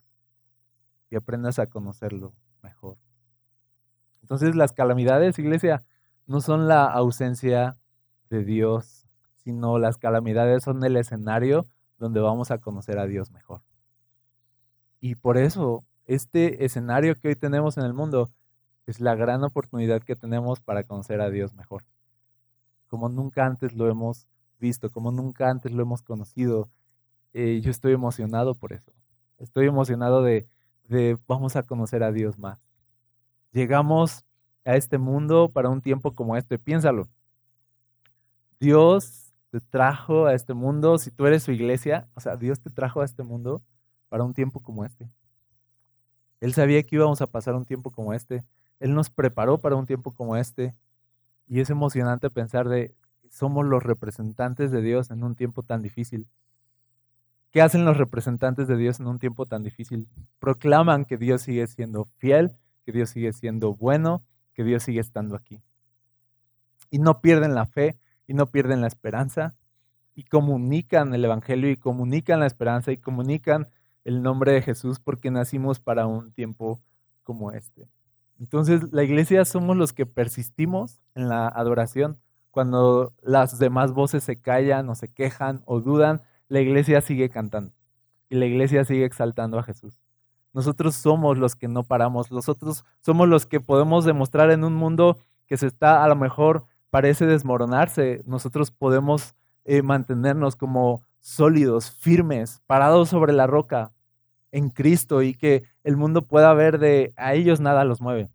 y 1.11 1.15
aprendas 1.15 1.59
a 1.59 1.67
conocerlo 1.67 2.33
mejor. 2.63 2.97
Entonces 4.23 4.55
las 4.55 4.73
calamidades, 4.73 5.37
iglesia, 5.37 5.83
no 6.25 6.41
son 6.41 6.67
la 6.67 6.85
ausencia 6.85 7.77
de 8.31 8.43
Dios, 8.43 9.05
sino 9.35 9.77
las 9.77 9.97
calamidades 9.97 10.63
son 10.63 10.83
el 10.83 10.97
escenario 10.97 11.65
donde 11.99 12.19
vamos 12.19 12.49
a 12.49 12.57
conocer 12.57 12.97
a 12.97 13.05
Dios 13.05 13.31
mejor. 13.31 13.61
Y 14.99 15.13
por 15.13 15.37
eso 15.37 15.85
este 16.05 16.65
escenario 16.65 17.15
que 17.19 17.27
hoy 17.27 17.35
tenemos 17.35 17.77
en 17.77 17.85
el 17.85 17.93
mundo 17.93 18.31
es 18.87 18.99
la 18.99 19.13
gran 19.13 19.43
oportunidad 19.43 20.01
que 20.01 20.15
tenemos 20.15 20.59
para 20.59 20.83
conocer 20.83 21.21
a 21.21 21.29
Dios 21.29 21.53
mejor. 21.53 21.83
Como 22.87 23.09
nunca 23.09 23.45
antes 23.45 23.73
lo 23.73 23.87
hemos 23.89 24.27
visto, 24.59 24.89
como 24.89 25.11
nunca 25.11 25.51
antes 25.51 25.71
lo 25.71 25.83
hemos 25.83 26.01
conocido, 26.01 26.67
eh, 27.37 27.61
yo 27.61 27.69
estoy 27.69 27.93
emocionado 27.93 28.55
por 28.55 28.73
eso. 28.73 28.91
Estoy 29.37 29.67
emocionado 29.67 30.23
de, 30.23 30.47
de 30.87 31.19
vamos 31.27 31.55
a 31.55 31.61
conocer 31.61 32.01
a 32.01 32.11
Dios 32.11 32.39
más. 32.39 32.57
Llegamos 33.51 34.25
a 34.65 34.75
este 34.75 34.97
mundo 34.97 35.47
para 35.47 35.69
un 35.69 35.81
tiempo 35.81 36.15
como 36.15 36.35
este. 36.35 36.57
Piénsalo. 36.57 37.07
Dios 38.59 39.35
te 39.51 39.61
trajo 39.61 40.25
a 40.25 40.33
este 40.33 40.55
mundo, 40.55 40.97
si 40.97 41.11
tú 41.11 41.27
eres 41.27 41.43
su 41.43 41.51
iglesia, 41.51 42.07
o 42.15 42.21
sea, 42.21 42.37
Dios 42.37 42.59
te 42.59 42.71
trajo 42.71 43.01
a 43.01 43.05
este 43.05 43.21
mundo 43.21 43.61
para 44.09 44.23
un 44.23 44.33
tiempo 44.33 44.59
como 44.59 44.83
este. 44.83 45.07
Él 46.41 46.55
sabía 46.55 46.81
que 46.81 46.95
íbamos 46.95 47.21
a 47.21 47.27
pasar 47.27 47.53
un 47.53 47.65
tiempo 47.65 47.91
como 47.91 48.15
este. 48.15 48.43
Él 48.79 48.95
nos 48.95 49.11
preparó 49.11 49.59
para 49.59 49.75
un 49.75 49.85
tiempo 49.85 50.11
como 50.11 50.37
este. 50.37 50.75
Y 51.47 51.59
es 51.59 51.69
emocionante 51.69 52.31
pensar 52.31 52.67
de, 52.67 52.95
somos 53.29 53.63
los 53.63 53.83
representantes 53.83 54.71
de 54.71 54.81
Dios 54.81 55.11
en 55.11 55.23
un 55.23 55.35
tiempo 55.35 55.61
tan 55.61 55.83
difícil. 55.83 56.27
¿Qué 57.51 57.61
hacen 57.61 57.85
los 57.85 57.97
representantes 57.97 58.67
de 58.67 58.77
Dios 58.77 58.99
en 58.99 59.07
un 59.07 59.19
tiempo 59.19 59.45
tan 59.45 59.63
difícil? 59.63 60.07
Proclaman 60.39 61.05
que 61.05 61.17
Dios 61.17 61.41
sigue 61.41 61.65
siendo 61.67 62.05
fiel, 62.17 62.55
que 62.85 62.91
Dios 62.91 63.09
sigue 63.09 63.33
siendo 63.33 63.73
bueno, 63.73 64.23
que 64.53 64.63
Dios 64.63 64.83
sigue 64.83 64.99
estando 64.99 65.35
aquí. 65.35 65.61
Y 66.89 66.99
no 66.99 67.21
pierden 67.21 67.55
la 67.55 67.65
fe 67.65 67.97
y 68.27 68.33
no 68.33 68.47
pierden 68.47 68.81
la 68.81 68.87
esperanza 68.87 69.55
y 70.15 70.23
comunican 70.23 71.13
el 71.13 71.23
Evangelio 71.23 71.69
y 71.69 71.77
comunican 71.77 72.39
la 72.39 72.47
esperanza 72.47 72.91
y 72.91 72.97
comunican 72.97 73.67
el 74.03 74.23
nombre 74.23 74.51
de 74.51 74.61
Jesús 74.61 74.99
porque 74.99 75.31
nacimos 75.31 75.79
para 75.79 76.07
un 76.07 76.31
tiempo 76.31 76.81
como 77.23 77.51
este. 77.51 77.87
Entonces 78.39 78.91
la 78.91 79.03
iglesia 79.03 79.45
somos 79.45 79.77
los 79.77 79.93
que 79.93 80.05
persistimos 80.05 80.99
en 81.13 81.29
la 81.29 81.47
adoración 81.47 82.17
cuando 82.51 83.13
las 83.21 83.59
demás 83.59 83.91
voces 83.93 84.23
se 84.23 84.37
callan 84.37 84.89
o 84.89 84.95
se 84.95 85.07
quejan 85.07 85.61
o 85.65 85.81
dudan 85.81 86.21
la 86.49 86.61
iglesia 86.61 87.01
sigue 87.01 87.29
cantando 87.29 87.73
y 88.29 88.35
la 88.35 88.45
iglesia 88.45 88.83
sigue 88.85 89.05
exaltando 89.05 89.59
a 89.59 89.63
Jesús. 89.63 89.99
Nosotros 90.53 90.95
somos 90.95 91.37
los 91.37 91.55
que 91.55 91.67
no 91.67 91.83
paramos, 91.83 92.31
nosotros 92.31 92.83
somos 93.01 93.27
los 93.27 93.45
que 93.45 93.59
podemos 93.59 94.05
demostrar 94.05 94.51
en 94.51 94.63
un 94.63 94.73
mundo 94.73 95.17
que 95.45 95.57
se 95.57 95.67
está 95.67 96.03
a 96.03 96.07
lo 96.07 96.15
mejor 96.15 96.65
parece 96.89 97.25
desmoronarse, 97.25 98.21
nosotros 98.25 98.71
podemos 98.71 99.35
eh, 99.65 99.81
mantenernos 99.81 100.55
como 100.55 101.03
sólidos, 101.19 101.91
firmes, 101.91 102.61
parados 102.65 103.09
sobre 103.09 103.33
la 103.33 103.47
roca 103.47 103.91
en 104.51 104.69
Cristo 104.69 105.21
y 105.21 105.33
que 105.33 105.63
el 105.83 105.97
mundo 105.97 106.23
pueda 106.23 106.53
ver 106.53 106.79
de 106.79 107.13
a 107.17 107.33
ellos 107.33 107.59
nada 107.59 107.83
los 107.83 108.01
mueve. 108.01 108.29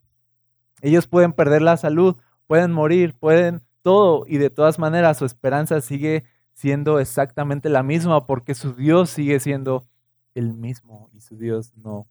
Ellos 0.82 1.06
pueden 1.06 1.32
perder 1.32 1.62
la 1.62 1.76
salud, 1.76 2.16
pueden 2.46 2.72
morir, 2.72 3.14
pueden 3.18 3.62
todo 3.82 4.24
y 4.26 4.38
de 4.38 4.50
todas 4.50 4.78
maneras 4.78 5.18
su 5.18 5.24
esperanza 5.24 5.80
sigue 5.80 6.24
siendo 6.62 7.00
exactamente 7.00 7.68
la 7.68 7.82
misma 7.82 8.24
porque 8.24 8.54
su 8.54 8.72
Dios 8.72 9.10
sigue 9.10 9.40
siendo 9.40 9.84
el 10.32 10.52
mismo 10.52 11.10
y 11.12 11.20
su 11.20 11.36
Dios 11.36 11.76
no 11.76 12.06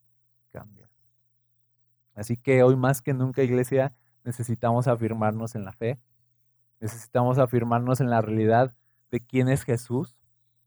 cambia. 0.51 0.89
Así 2.15 2.35
que 2.35 2.61
hoy 2.61 2.75
más 2.75 3.01
que 3.01 3.13
nunca, 3.13 3.43
iglesia, 3.43 3.93
necesitamos 4.25 4.89
afirmarnos 4.89 5.55
en 5.55 5.63
la 5.63 5.71
fe, 5.71 6.01
necesitamos 6.81 7.37
afirmarnos 7.37 8.01
en 8.01 8.09
la 8.09 8.19
realidad 8.19 8.75
de 9.09 9.21
quién 9.21 9.47
es 9.47 9.63
Jesús, 9.63 10.17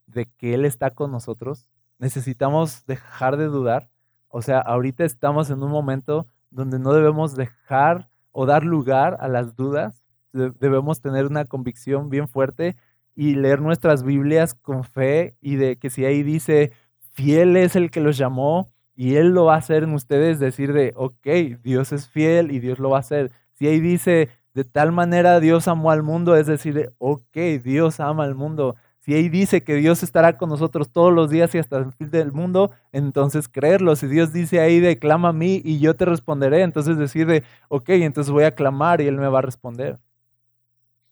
de 0.07 0.31
que 0.38 0.55
Él 0.55 0.64
está 0.64 0.92
con 0.92 1.12
nosotros. 1.12 1.66
Necesitamos 1.99 2.87
dejar 2.87 3.37
de 3.37 3.49
dudar. 3.49 3.90
O 4.29 4.40
sea, 4.40 4.61
ahorita 4.61 5.05
estamos 5.05 5.51
en 5.51 5.62
un 5.62 5.70
momento 5.70 6.27
donde 6.51 6.79
no 6.79 6.94
debemos 6.94 7.37
dejar 7.37 8.09
o 8.33 8.47
dar 8.47 8.64
lugar 8.64 9.18
a 9.20 9.29
las 9.29 9.57
dudas. 9.57 10.07
Debemos 10.33 11.03
tener 11.03 11.27
una 11.27 11.44
convicción 11.44 12.09
bien 12.09 12.29
fuerte 12.29 12.77
y 13.14 13.35
leer 13.35 13.61
nuestras 13.61 14.03
Biblias 14.03 14.55
con 14.55 14.85
fe 14.85 15.37
y 15.40 15.57
de 15.57 15.77
que 15.77 15.90
si 15.90 16.05
ahí 16.05 16.22
dice, 16.22 16.72
fiel 17.12 17.57
es 17.57 17.77
el 17.77 17.90
que 17.90 18.00
los 18.00 18.16
llamó 18.18 18.68
y 18.96 19.16
Él 19.16 19.31
lo 19.31 19.46
va 19.46 19.55
a 19.55 19.59
hacer 19.59 19.85
en 19.85 19.92
ustedes, 19.94 20.38
decir 20.38 20.72
de, 20.72 20.92
ok, 20.96 21.27
Dios 21.62 21.92
es 21.92 22.09
fiel 22.09 22.50
y 22.53 22.61
Dios 22.61 22.79
lo 22.79 22.90
va 22.90 22.98
a 22.98 23.00
hacer. 23.00 23.31
Si 23.55 23.66
ahí 23.66 23.81
dice, 23.81 24.29
de 24.55 24.64
tal 24.64 24.92
manera 24.92 25.40
Dios 25.40 25.68
amó 25.68 25.90
al 25.90 26.03
mundo, 26.03 26.37
es 26.37 26.46
decir, 26.46 26.92
ok, 26.98 27.37
Dios 27.62 28.00
ama 28.00 28.24
al 28.24 28.35
mundo. 28.35 28.77
Si 29.00 29.12
ahí 29.12 29.29
dice 29.29 29.62
que 29.64 29.74
Dios 29.74 30.03
estará 30.03 30.38
con 30.38 30.48
nosotros 30.48 30.90
todos 30.90 31.12
los 31.12 31.29
días 31.29 31.55
y 31.55 31.59
hasta 31.59 31.77
el 31.77 31.92
fin 31.92 32.11
del 32.11 32.33
mundo, 32.33 32.70
entonces 32.90 33.48
creerlo. 33.48 33.96
Si 33.96 34.07
Dios 34.07 34.33
dice 34.33 34.61
ahí 34.61 34.81
de 34.81 34.98
clama 34.98 35.29
a 35.29 35.33
mí 35.35 35.61
y 35.62 35.79
yo 35.79 35.94
te 35.94 36.07
responderé, 36.07 36.62
entonces 36.62 36.96
decir 36.96 37.27
de, 37.27 37.44
ok, 37.68 37.90
entonces 37.90 38.33
voy 38.33 38.44
a 38.44 38.55
clamar 38.55 39.00
y 39.03 39.07
Él 39.07 39.18
me 39.18 39.29
va 39.29 39.40
a 39.40 39.42
responder. 39.42 39.98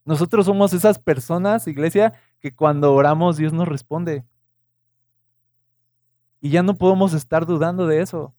Nosotros 0.05 0.47
somos 0.47 0.73
esas 0.73 0.99
personas, 0.99 1.69
iglesia, 1.69 2.15
que 2.41 2.55
cuando 2.55 2.95
oramos 2.95 3.37
Dios 3.37 3.53
nos 3.53 3.69
responde. 3.69 4.25
Y 6.41 6.51
ya 6.51 6.63
no 6.63 6.77
podemos 6.77 7.15
estar 7.15 7.47
dudando 7.47 7.87
de 7.87 8.01
eso. 8.01 8.35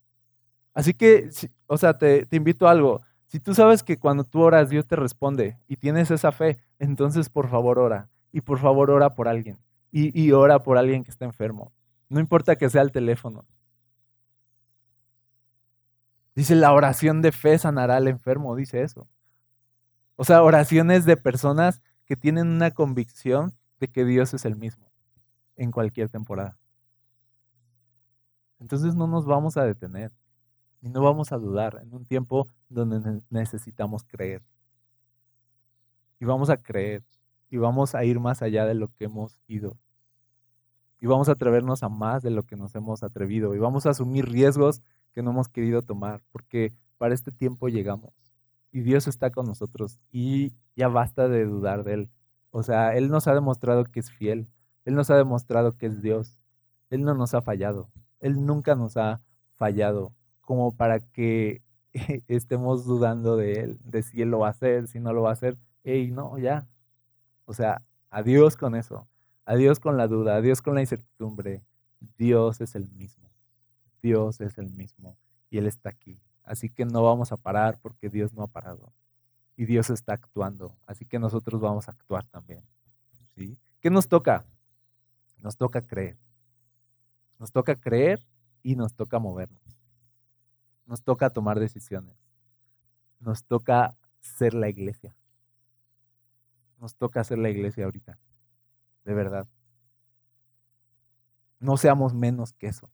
Así 0.74 0.94
que, 0.94 1.30
o 1.68 1.78
sea, 1.78 1.98
te, 1.98 2.28
invito 2.32 2.68
a 2.68 2.72
algo. 2.72 3.02
Si 3.28 3.40
tú 3.40 3.54
sabes 3.54 3.82
que 3.82 3.98
cuando 3.98 4.24
tú 4.24 4.42
oras 4.42 4.70
Dios 4.70 4.86
te 4.86 4.96
responde 4.96 5.58
y 5.68 5.78
tienes 5.78 6.12
esa 6.12 6.32
fe, 6.32 6.58
entonces 6.80 7.30
por 7.30 7.48
favor 7.48 7.80
ora. 7.80 8.10
Y 8.32 8.42
por 8.42 8.60
favor 8.60 8.92
ora 8.92 9.12
por 9.12 9.28
alguien. 9.28 9.58
Y, 9.92 10.20
y 10.20 10.32
ora 10.32 10.60
por 10.60 10.78
alguien 10.78 11.04
que 11.04 11.12
está 11.12 11.26
enfermo. 11.26 11.72
No 12.10 12.20
importa 12.20 12.58
que 12.58 12.70
sea 12.70 12.82
el 12.82 12.92
teléfono. 12.92 13.46
Dice, 16.36 16.56
la 16.56 16.74
oración 16.74 17.22
de 17.22 17.32
fe 17.32 17.58
sanará 17.58 17.98
al 17.98 18.08
enfermo, 18.08 18.56
dice 18.56 18.82
eso. 18.82 19.08
O 20.16 20.24
sea, 20.24 20.44
oraciones 20.44 21.06
de 21.06 21.18
personas 21.18 21.82
que 22.06 22.16
tienen 22.16 22.48
una 22.48 22.72
convicción 22.72 23.54
de 23.80 23.88
que 23.88 24.06
Dios 24.06 24.34
es 24.34 24.46
el 24.46 24.56
mismo 24.56 24.92
en 25.56 25.72
cualquier 25.72 26.10
temporada. 26.10 26.58
Entonces 28.60 28.96
no 28.96 29.08
nos 29.08 29.26
vamos 29.26 29.58
a 29.58 29.66
detener 29.66 30.12
y 30.82 30.90
no 30.90 31.02
vamos 31.02 31.32
a 31.32 31.38
dudar 31.38 31.80
en 31.82 31.94
un 31.94 32.06
tiempo 32.06 32.48
donde 32.70 33.22
necesitamos 33.30 34.04
creer. 34.04 34.44
Y 36.20 36.26
vamos 36.26 36.50
a 36.50 36.58
creer 36.58 37.04
y 37.50 37.58
vamos 37.58 37.96
a 37.96 38.04
ir 38.06 38.20
más 38.20 38.42
allá 38.42 38.66
de 38.66 38.76
lo 38.76 38.88
que 38.90 39.06
hemos 39.06 39.38
ido. 39.48 39.78
Y 41.02 41.08
vamos 41.08 41.28
a 41.28 41.34
atrevernos 41.34 41.84
a 41.84 41.90
más 41.90 42.24
de 42.24 42.30
lo 42.30 42.44
que 42.44 42.56
nos 42.56 42.74
hemos 42.76 43.04
atrevido. 43.04 43.56
Y 43.56 43.60
vamos 43.60 43.86
a 43.86 43.90
asumir 43.90 44.30
riesgos 44.30 44.82
que 45.12 45.22
no 45.22 45.32
hemos 45.32 45.50
querido 45.50 45.82
tomar, 45.82 46.22
porque 46.32 46.72
para 46.98 47.14
este 47.14 47.32
tiempo 47.32 47.68
llegamos 47.68 48.23
y 48.74 48.82
Dios 48.82 49.08
está 49.08 49.30
con 49.30 49.46
nosotros 49.46 50.00
y 50.12 50.52
ya 50.76 50.88
basta 50.88 51.30
de 51.30 51.46
dudar 51.46 51.84
de 51.84 51.94
Él. 51.94 52.10
O 52.50 52.64
sea, 52.64 52.96
Él 52.96 53.10
nos 53.10 53.28
ha 53.28 53.34
demostrado 53.34 53.86
que 53.86 54.00
es 54.00 54.12
fiel, 54.12 54.50
Él 54.84 54.96
nos 54.96 55.12
ha 55.12 55.16
demostrado 55.16 55.78
que 55.78 55.86
es 55.86 56.02
Dios, 56.02 56.42
Él 56.90 57.04
no 57.04 57.14
nos 57.14 57.36
ha 57.36 57.42
fallado, 57.42 57.90
Él 58.20 58.46
nunca 58.46 58.76
nos 58.76 58.98
ha 58.98 59.22
fallado 59.56 60.12
como 60.42 60.76
para 60.76 61.00
que 61.00 61.62
estemos 62.28 62.86
dudando 62.86 63.38
de 63.38 63.60
Él, 63.60 63.80
de 63.84 64.02
si 64.02 64.24
Él 64.24 64.32
lo 64.32 64.40
va 64.40 64.48
a 64.48 64.52
hacer, 64.52 64.88
si 64.88 65.00
no 65.00 65.14
lo 65.14 65.22
va 65.22 65.30
a 65.30 65.34
hacer. 65.34 65.58
Ey, 65.84 66.12
no, 66.12 66.38
ya. 66.40 66.68
O 67.46 67.54
sea, 67.54 67.82
adiós 68.10 68.58
con 68.58 68.76
eso, 68.76 69.08
adiós 69.46 69.80
con 69.80 69.98
la 69.98 70.08
duda, 70.08 70.36
adiós 70.36 70.62
con 70.64 70.74
la 70.74 70.82
incertidumbre. 70.82 71.64
Dios 72.18 72.60
es 72.60 72.76
el 72.76 72.90
mismo, 72.90 73.30
Dios 74.02 74.42
es 74.42 74.58
el 74.58 74.72
mismo 74.72 75.16
y 75.52 75.60
Él 75.60 75.68
está 75.68 75.90
aquí. 75.90 76.20
Así 76.44 76.70
que 76.70 76.86
no 76.86 77.04
vamos 77.04 77.32
a 77.32 77.38
parar 77.38 77.80
porque 77.82 78.10
Dios 78.10 78.34
no 78.34 78.44
ha 78.44 78.48
parado. 78.48 78.94
Y 79.56 79.66
Dios 79.66 79.90
está 79.90 80.14
actuando. 80.14 80.76
Así 80.86 81.06
que 81.06 81.20
nosotros 81.20 81.62
vamos 81.62 81.88
a 81.88 81.92
actuar 81.92 82.26
también. 82.26 82.64
¿sí? 83.36 83.58
¿Qué 83.82 83.90
nos 83.90 84.08
toca? 84.08 84.46
Nos 85.38 85.58
toca 85.58 85.82
creer. 85.82 86.18
Nos 87.40 87.52
toca 87.52 87.76
creer 87.76 88.26
y 88.62 88.76
nos 88.76 88.94
toca 88.94 89.20
movernos. 89.20 89.62
Nos 90.86 91.02
toca 91.02 91.30
tomar 91.30 91.60
decisiones. 91.60 92.18
Nos 93.20 93.44
toca 93.46 93.96
ser 94.20 94.54
la 94.54 94.70
iglesia. 94.70 95.16
Nos 96.80 96.96
toca 96.96 97.24
ser 97.24 97.38
la 97.38 97.50
iglesia 97.50 97.86
ahorita. 97.86 98.20
De 99.06 99.14
verdad. 99.14 99.48
No 101.60 101.78
seamos 101.78 102.14
menos 102.14 102.52
que 102.52 102.68
eso. 102.68 102.90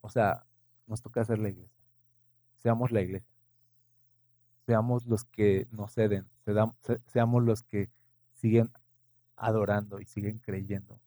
O 0.00 0.08
sea, 0.08 0.46
nos 0.86 1.02
toca 1.02 1.24
ser 1.24 1.38
la 1.38 1.48
iglesia 1.48 1.79
seamos 2.62 2.90
la 2.90 3.00
iglesia. 3.00 3.28
Seamos 4.66 5.06
los 5.06 5.24
que 5.24 5.66
nos 5.72 5.92
ceden, 5.92 6.26
seamos 7.06 7.42
los 7.42 7.62
que 7.62 7.90
siguen 8.34 8.70
adorando 9.36 10.00
y 10.00 10.04
siguen 10.04 10.38
creyendo. 10.38 11.00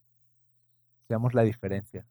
Seamos 1.08 1.34
la 1.34 1.44
diferencia. 1.44 2.06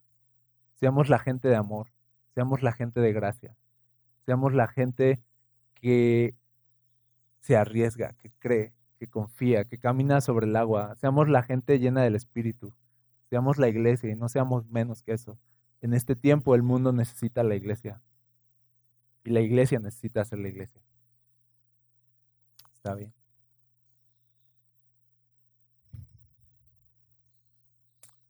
Seamos 0.75 1.09
la 1.09 1.19
gente 1.19 1.47
de 1.47 1.55
amor. 1.55 1.87
Seamos 2.33 2.61
la 2.63 2.71
gente 2.71 2.99
de 3.01 3.13
gracia. 3.13 3.55
Seamos 4.25 4.53
la 4.53 4.67
gente 4.67 5.21
que 5.75 6.33
se 7.41 7.57
arriesga, 7.57 8.13
que 8.13 8.31
cree, 8.39 8.73
que 8.97 9.07
confía, 9.07 9.65
que 9.65 9.77
camina 9.77 10.21
sobre 10.21 10.47
el 10.47 10.55
agua. 10.55 10.95
Seamos 10.95 11.27
la 11.29 11.43
gente 11.43 11.79
llena 11.79 12.01
del 12.01 12.15
Espíritu. 12.15 12.73
Seamos 13.29 13.57
la 13.57 13.67
iglesia 13.67 14.09
y 14.09 14.15
no 14.15 14.29
seamos 14.29 14.65
menos 14.67 15.03
que 15.03 15.13
eso. 15.13 15.37
En 15.81 15.93
este 15.93 16.15
tiempo 16.15 16.55
el 16.55 16.63
mundo 16.63 16.93
necesita 16.93 17.43
la 17.43 17.55
iglesia. 17.55 18.01
Y 19.23 19.31
la 19.31 19.41
iglesia 19.41 19.79
necesita 19.79 20.25
ser 20.25 20.39
la 20.39 20.49
iglesia. 20.49 20.81
Está 22.73 22.95
bien. 22.95 23.13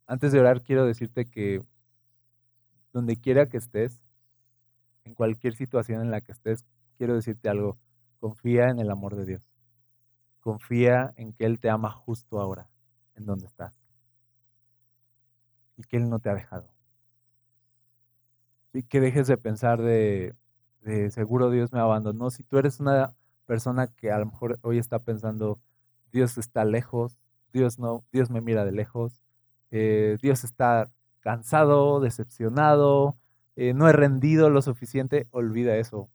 Antes 0.06 0.32
de 0.32 0.40
orar, 0.40 0.62
quiero 0.62 0.86
decirte 0.86 1.26
que 1.26 1.64
donde 2.92 3.18
quiera 3.18 3.48
que 3.50 3.58
estés, 3.58 4.00
en 5.06 5.16
cualquier 5.16 5.56
situación 5.56 6.02
en 6.02 6.12
la 6.12 6.22
que 6.22 6.32
estés, 6.32 6.66
quiero 6.98 7.16
decirte 7.16 7.50
algo. 7.50 7.78
Confía 8.20 8.70
en 8.70 8.80
el 8.80 8.92
amor 8.92 9.16
de 9.16 9.26
Dios. 9.26 9.42
Confía 10.40 11.14
en 11.18 11.34
que 11.34 11.46
Él 11.46 11.60
te 11.60 11.70
ama 11.70 11.90
justo 11.90 12.40
ahora, 12.40 12.70
en 13.16 13.26
donde 13.26 13.48
estás. 13.48 13.80
Y 15.78 15.84
que 15.84 15.98
Él 15.98 16.10
no 16.10 16.20
te 16.20 16.30
ha 16.30 16.36
dejado. 16.36 16.70
Y 18.72 18.84
que 18.84 19.00
dejes 19.00 19.28
de 19.28 19.38
pensar 19.38 19.82
de, 19.82 20.36
de 20.84 21.12
seguro 21.12 21.50
Dios 21.50 21.72
me 21.72 21.80
abandonó. 21.80 22.30
Si 22.30 22.44
tú 22.44 22.58
eres 22.58 22.80
una 22.80 23.14
persona 23.46 23.88
que 23.88 24.12
a 24.12 24.20
lo 24.20 24.28
mejor 24.28 24.60
hoy 24.62 24.78
está 24.78 25.00
pensando, 25.00 25.60
Dios 26.12 26.38
está 26.38 26.66
lejos, 26.66 27.18
Dios 27.52 27.80
no, 27.80 28.04
Dios 28.12 28.30
me 28.30 28.42
mira 28.42 28.66
de 28.66 28.72
lejos, 28.72 29.24
eh, 29.72 30.18
Dios 30.22 30.44
está 30.44 30.92
cansado, 31.22 32.00
decepcionado, 32.00 33.16
eh, 33.56 33.74
no 33.74 33.88
he 33.88 33.94
rendido 33.94 34.50
lo 34.50 34.62
suficiente, 34.62 35.28
olvida 35.32 35.78
eso, 35.78 36.10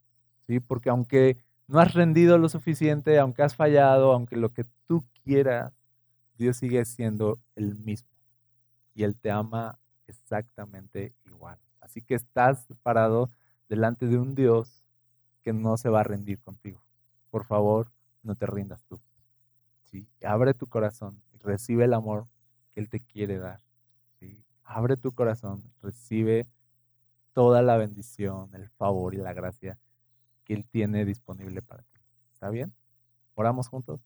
¿sí? 0.47 0.61
Porque 0.61 0.91
aunque 0.91 1.39
no 1.67 1.81
has 1.81 1.95
rendido 1.95 2.39
lo 2.39 2.49
suficiente, 2.49 3.19
aunque 3.19 3.43
has 3.43 3.55
fallado, 3.55 4.13
aunque 4.13 4.37
lo 4.37 4.53
que 4.53 4.65
tú 4.87 5.05
quieras, 5.25 5.73
Dios 6.37 6.57
sigue 6.59 6.85
siendo 6.85 7.39
el 7.57 7.75
mismo 7.77 8.09
y 8.95 9.05
Él 9.05 9.17
te 9.17 9.31
ama 9.31 9.79
exactamente 10.07 11.15
igual. 11.25 11.59
Así 11.81 12.03
que 12.03 12.15
estás 12.15 12.67
parado 12.83 13.31
delante 13.69 14.07
de 14.07 14.19
un 14.19 14.35
Dios 14.35 14.83
que 15.43 15.53
no 15.53 15.77
se 15.77 15.89
va 15.89 16.01
a 16.01 16.05
rendir 16.05 16.41
contigo. 16.41 16.83
Por 17.31 17.45
favor, 17.45 17.91
no 18.23 18.35
te 18.35 18.47
rindas 18.47 18.85
tú. 18.85 19.01
¿sí? 19.85 20.09
Abre 20.25 20.55
tu 20.55 20.67
corazón 20.67 21.23
y 21.33 21.39
recibe 21.39 21.85
el 21.85 21.95
amor 21.95 22.27
que 22.73 22.81
Él 22.81 22.89
te 22.89 23.01
quiere 23.01 23.39
dar. 23.39 23.61
Abre 24.65 24.99
tu 24.99 25.13
corazón, 25.13 25.63
recibe 25.81 26.47
toda 27.33 27.63
la 27.63 27.79
bendición, 27.79 28.51
el 28.53 28.69
favor 28.69 29.15
y 29.15 29.17
la 29.17 29.33
gracia 29.33 29.79
que 30.45 30.53
Él 30.53 30.67
tiene 30.67 31.07
disponible 31.07 31.63
para 31.63 31.85
ti. 31.85 32.01
¿Está 32.35 32.51
bien? 32.51 32.75
Oramos 33.35 33.69
juntos. 33.69 34.01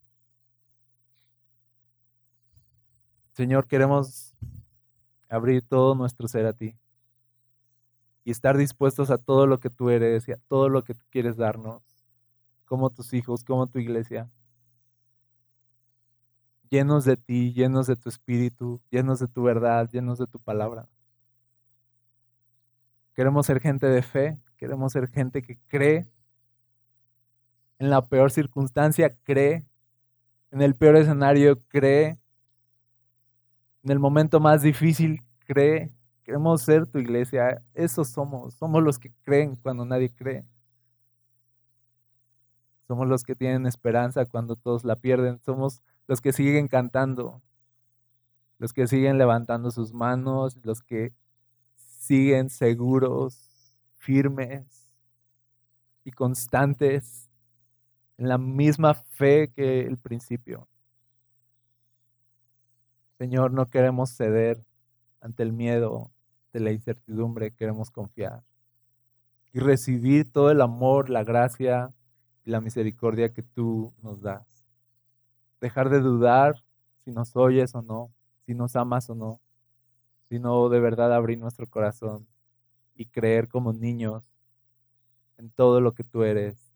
Señor, 3.33 3.67
queremos 3.67 4.35
abrir 5.29 5.67
todo 5.67 5.97
nuestro 5.97 6.29
ser 6.29 6.47
a 6.47 6.53
ti 6.53 6.77
y 8.25 8.31
estar 8.31 8.57
dispuestos 8.57 9.11
a 9.11 9.19
todo 9.19 9.47
lo 9.47 9.59
que 9.59 9.71
tú 9.71 9.91
eres 9.91 10.29
y 10.29 10.33
a 10.33 10.39
todo 10.49 10.69
lo 10.69 10.85
que 10.85 10.95
tú 10.95 11.05
quieres 11.11 11.37
darnos, 11.37 11.83
como 12.65 12.91
tus 12.91 13.13
hijos, 13.15 13.45
como 13.45 13.67
tu 13.67 13.79
iglesia. 13.79 14.31
Llenos 16.71 17.05
de 17.05 17.17
ti, 17.17 17.53
llenos 17.53 17.87
de 17.87 17.97
tu 17.97 18.09
espíritu, 18.09 18.81
llenos 18.91 19.19
de 19.19 19.29
tu 19.29 19.43
verdad, 19.43 19.91
llenos 19.91 20.19
de 20.19 20.27
tu 20.27 20.39
palabra. 20.39 20.89
Queremos 23.15 23.45
ser 23.47 23.61
gente 23.61 23.87
de 23.87 24.03
fe, 24.03 24.39
queremos 24.57 24.93
ser 24.93 25.09
gente 25.09 25.43
que 25.43 25.59
cree 25.69 26.09
en 27.79 27.91
la 27.91 28.01
peor 28.07 28.31
circunstancia, 28.31 29.15
cree 29.25 29.67
en 30.51 30.63
el 30.63 30.75
peor 30.75 30.97
escenario, 30.97 31.61
cree 31.69 32.19
en 33.83 33.91
el 33.91 33.99
momento 33.99 34.41
más 34.41 34.63
difícil, 34.63 35.23
cree 35.47 35.93
Queremos 36.25 36.63
ser 36.63 36.87
tu 36.87 36.99
iglesia. 36.99 37.63
Eso 37.75 38.05
somos. 38.05 38.55
Somos 38.55 38.83
los 38.83 38.99
que 38.99 39.13
creen 39.23 39.57
cuando 39.57 39.85
nadie 39.85 40.11
cree. 40.11 40.45
Somos 42.87 43.09
los 43.09 43.25
que 43.25 43.35
tienen 43.35 43.67
esperanza 43.67 44.27
cuando 44.27 44.57
todos 44.57 44.85
la 44.85 44.97
pierden. 44.97 45.41
Somos 45.41 45.83
los 46.07 46.21
que 46.21 46.33
siguen 46.33 46.69
cantando. 46.69 47.43
Los 48.59 48.73
que 48.73 48.87
siguen 48.87 49.19
levantando 49.19 49.71
sus 49.71 49.93
manos. 49.93 50.57
Los 50.63 50.83
que 50.83 51.13
siguen 51.77 52.51
seguros, 52.51 53.51
firmes 53.97 54.89
y 56.05 56.11
constantes 56.11 57.29
en 58.19 58.29
la 58.29 58.39
misma 58.39 58.95
fe 58.95 59.53
que 59.55 59.81
el 59.83 59.99
principio. 59.99 60.69
Señor, 63.19 63.53
no 63.53 63.67
queremos 63.67 64.11
ceder 64.11 64.65
ante 65.23 65.43
el 65.43 65.53
miedo, 65.53 66.11
de 66.53 66.61
la 66.61 66.73
incertidumbre, 66.73 67.55
queremos 67.55 67.91
confiar 67.91 68.43
y 69.53 69.61
recibir 69.61 70.31
todo 70.31 70.51
el 70.51 70.61
amor, 70.61 71.11
la 71.11 71.25
gracia 71.25 71.93
y 72.45 72.51
la 72.51 72.61
misericordia 72.61 73.33
que 73.33 73.43
tú 73.43 73.93
nos 74.03 74.21
das. 74.21 74.47
Dejar 75.61 75.91
de 75.91 76.01
dudar 76.01 76.63
si 77.05 77.11
nos 77.11 77.37
oyes 77.37 77.75
o 77.75 77.83
no, 77.83 78.13
si 78.45 78.55
nos 78.55 78.77
amas 78.77 79.09
o 79.11 79.15
no, 79.15 79.41
sino 80.25 80.69
de 80.69 80.81
verdad 80.81 81.13
abrir 81.13 81.39
nuestro 81.39 81.67
corazón 81.67 82.27
y 82.95 83.07
creer 83.07 83.49
como 83.49 83.73
niños 83.73 84.25
en 85.39 85.51
todo 85.51 85.81
lo 85.81 85.93
que 85.93 86.05
tú 86.05 86.23
eres 86.23 86.73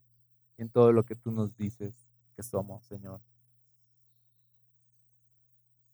y 0.57 0.63
en 0.63 0.69
todo 0.69 0.93
lo 0.93 1.05
que 1.05 1.15
tú 1.15 1.31
nos 1.31 1.57
dices 1.57 1.95
que 2.35 2.43
somos, 2.43 2.85
Señor. 2.85 3.21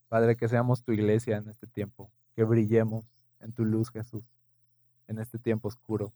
Padre, 0.08 0.36
que 0.36 0.48
seamos 0.48 0.82
tu 0.82 0.92
iglesia 0.92 1.38
en 1.38 1.48
este 1.48 1.66
tiempo, 1.66 2.10
que 2.34 2.44
brillemos 2.44 3.04
en 3.40 3.52
tu 3.52 3.64
luz, 3.64 3.90
Jesús, 3.90 4.24
en 5.08 5.18
este 5.18 5.38
tiempo 5.38 5.68
oscuro, 5.68 6.12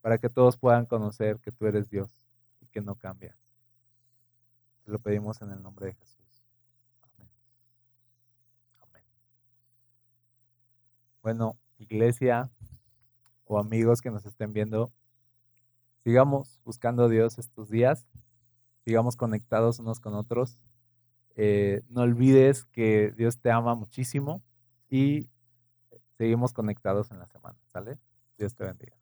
para 0.00 0.18
que 0.18 0.28
todos 0.28 0.56
puedan 0.56 0.86
conocer 0.86 1.38
que 1.40 1.52
tú 1.52 1.66
eres 1.66 1.90
Dios 1.90 2.10
y 2.60 2.66
que 2.66 2.80
no 2.80 2.94
cambias. 2.94 3.36
Te 4.84 4.92
lo 4.92 4.98
pedimos 4.98 5.42
en 5.42 5.50
el 5.50 5.62
nombre 5.62 5.86
de 5.86 5.94
Jesús. 5.94 6.44
Amén. 7.02 7.28
Amén. 8.80 9.02
Bueno, 11.22 11.56
iglesia 11.78 12.48
o 13.44 13.58
amigos 13.58 14.00
que 14.00 14.10
nos 14.10 14.24
estén 14.26 14.52
viendo, 14.52 14.92
sigamos 16.04 16.60
buscando 16.64 17.04
a 17.04 17.08
Dios 17.08 17.38
estos 17.38 17.68
días, 17.68 18.06
sigamos 18.84 19.16
conectados 19.16 19.80
unos 19.80 19.98
con 19.98 20.14
otros. 20.14 20.58
Eh, 21.34 21.82
no 21.90 22.02
olvides 22.02 22.64
que 22.64 23.12
Dios 23.16 23.38
te 23.38 23.50
ama 23.50 23.74
muchísimo 23.74 24.40
y 24.88 25.28
seguimos 26.18 26.52
conectados 26.52 27.10
en 27.10 27.18
la 27.18 27.26
semana, 27.26 27.58
¿sale? 27.72 27.98
Dios 28.38 28.54
te 28.54 28.64
bendiga. 28.64 28.96